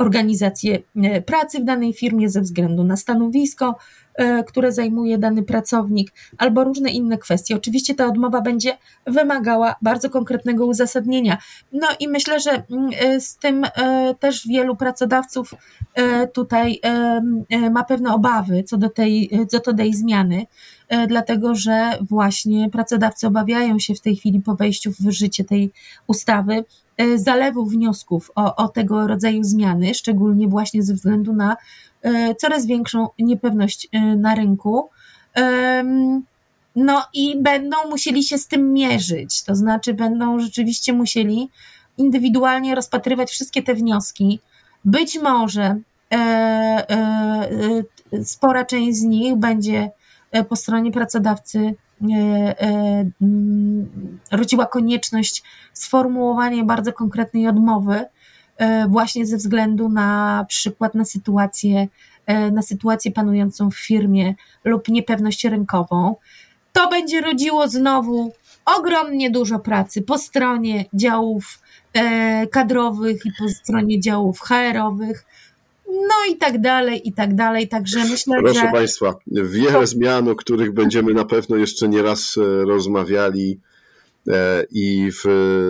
organizację 0.00 0.78
e, 0.96 1.22
pracy 1.22 1.60
w 1.60 1.64
danej 1.64 1.92
firmie 1.92 2.30
ze 2.30 2.40
względu 2.40 2.84
na 2.84 2.96
stanowisko, 2.96 3.66
e, 3.68 3.74
które 4.46 4.72
zajmuje 4.72 5.18
dany 5.18 5.42
pracownik, 5.42 6.12
albo 6.38 6.64
różne 6.64 6.90
inne 6.90 7.18
kwestie. 7.18 7.56
Oczywiście 7.56 7.94
ta 7.94 8.06
odmowa 8.06 8.40
będzie 8.40 8.78
wymagała 9.06 9.74
bardzo 9.82 10.10
konkretnego 10.10 10.66
uzasadnienia. 10.66 11.38
No 11.72 11.86
i 12.00 12.08
myślę, 12.08 12.40
że 12.40 12.50
mm, 12.50 12.90
e, 13.00 13.20
z 13.20 13.36
tym 13.36 13.62
też 14.20 14.46
wielu 14.46 14.76
pracodawców 14.76 15.54
tutaj 16.32 16.80
ma 17.70 17.84
pewne 17.84 18.14
obawy 18.14 18.62
co 18.62 18.76
do 18.76 18.90
tej, 18.90 19.30
co 19.48 19.58
do 19.58 19.74
tej 19.74 19.94
zmiany, 19.94 20.46
dlatego 21.08 21.54
że 21.54 21.98
właśnie 22.00 22.70
pracodawcy 22.70 23.26
obawiają 23.26 23.78
się 23.78 23.94
w 23.94 24.00
tej 24.00 24.16
chwili 24.16 24.40
po 24.40 24.54
wejściu 24.54 24.92
w 25.00 25.10
życie 25.10 25.44
tej 25.44 25.70
ustawy 26.06 26.64
E, 27.00 27.18
zalewu 27.18 27.66
wniosków 27.66 28.30
o, 28.34 28.56
o 28.56 28.68
tego 28.68 29.06
rodzaju 29.06 29.44
zmiany, 29.44 29.94
szczególnie 29.94 30.48
właśnie 30.48 30.82
ze 30.82 30.94
względu 30.94 31.32
na 31.32 31.56
e, 32.02 32.34
coraz 32.34 32.66
większą 32.66 33.08
niepewność 33.18 33.88
e, 33.92 34.00
na 34.00 34.34
rynku. 34.34 34.88
No 36.76 37.02
i 37.14 37.42
będą 37.42 37.76
musieli 37.90 38.24
się 38.24 38.38
z 38.38 38.46
tym 38.46 38.72
mierzyć, 38.72 39.42
to 39.42 39.54
znaczy 39.54 39.94
będą 39.94 40.40
rzeczywiście 40.40 40.92
musieli 40.92 41.50
indywidualnie 41.98 42.74
rozpatrywać 42.74 43.30
wszystkie 43.30 43.62
te 43.62 43.74
wnioski. 43.74 44.40
Być 44.84 45.18
może 45.22 45.78
spora 48.24 48.64
część 48.64 48.98
z 48.98 49.02
nich 49.02 49.36
będzie 49.36 49.90
po 50.48 50.56
stronie 50.56 50.92
pracodawcy 50.92 51.74
E, 52.02 52.60
e, 52.60 53.10
mm, 53.22 54.18
rodziła 54.30 54.66
konieczność 54.66 55.42
sformułowania 55.72 56.64
bardzo 56.64 56.92
konkretnej 56.92 57.48
odmowy, 57.48 58.04
e, 58.56 58.88
właśnie 58.88 59.26
ze 59.26 59.36
względu 59.36 59.88
na 59.88 60.44
przykład 60.48 60.94
na 60.94 61.04
sytuację, 61.04 61.88
na 62.52 62.62
sytuację 62.62 63.12
panującą 63.12 63.70
w 63.70 63.76
firmie 63.76 64.34
lub 64.64 64.88
niepewność 64.88 65.44
rynkową. 65.44 66.16
To 66.72 66.88
będzie 66.88 67.20
rodziło 67.20 67.68
znowu 67.68 68.32
ogromnie 68.78 69.30
dużo 69.30 69.58
pracy 69.58 70.02
po 70.02 70.18
stronie 70.18 70.84
działów 70.94 71.62
kadrowych 72.52 73.26
i 73.26 73.32
po 73.38 73.48
stronie 73.48 74.00
działów 74.00 74.40
HR-owych 74.40 75.26
no 75.90 76.34
i 76.34 76.36
tak 76.36 76.60
dalej, 76.60 77.08
i 77.08 77.12
tak 77.12 77.34
dalej. 77.34 77.68
Także 77.68 78.04
myślę, 78.04 78.36
Proszę 78.38 78.60
że... 78.60 78.72
Państwa, 78.72 79.14
wiele 79.26 79.86
zmian, 79.86 80.28
o 80.28 80.34
których 80.34 80.72
będziemy 80.72 81.14
na 81.14 81.24
pewno 81.24 81.56
jeszcze 81.56 81.88
nie 81.88 82.02
raz 82.02 82.36
e, 82.36 82.64
rozmawiali 82.64 83.60
e, 84.28 84.64
i 84.70 85.10
w 85.12 85.24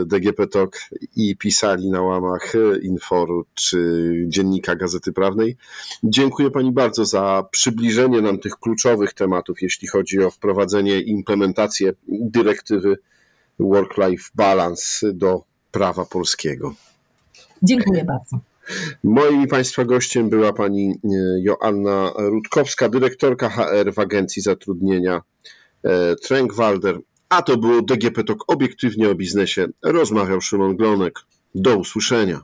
DGP 0.06 0.46
Talk 0.46 0.78
i 1.16 1.37
pisali 1.37 1.90
na 1.90 2.02
łamach 2.02 2.52
Inforu 2.83 3.44
czy 3.54 4.12
Dziennika 4.28 4.76
Gazety 4.76 5.12
Prawnej. 5.12 5.56
Dziękuję 6.04 6.50
Pani 6.50 6.72
bardzo 6.72 7.04
za 7.04 7.44
przybliżenie 7.50 8.20
nam 8.20 8.38
tych 8.38 8.56
kluczowych 8.56 9.12
tematów, 9.12 9.62
jeśli 9.62 9.88
chodzi 9.88 10.24
o 10.24 10.30
wprowadzenie 10.30 11.00
i 11.00 11.11
implementację 11.11 11.92
dyrektywy 12.09 12.98
Work-Life 13.61 14.30
Balance 14.35 15.12
do 15.12 15.42
prawa 15.72 16.04
polskiego. 16.04 16.74
Dziękuję 17.62 18.04
bardzo. 18.04 18.50
Moim 19.04 19.46
Państwa 19.48 19.85
gościem 19.85 20.28
była 20.28 20.52
pani 20.52 20.90
e, 20.90 21.09
Joanna 21.42 22.12
Rutkowska, 22.16 22.88
dyrektorka 22.88 23.48
HR 23.48 23.94
w 23.94 23.98
Agencji 23.98 24.42
Zatrudnienia 24.42 25.22
e, 25.85 26.16
Trenkwalder. 26.16 26.98
A 27.28 27.42
to 27.42 27.56
było 27.56 27.83
DGP 27.83 28.24
Talk 28.24 28.44
obiektywnie 28.46 29.11
o 29.11 29.14
biznesie. 29.14 29.66
Rozmawiał 29.83 30.40
Szymon 30.40 30.76
Glonek. 30.76 31.18
Do 31.54 31.76
usłyszenia. 31.76 32.40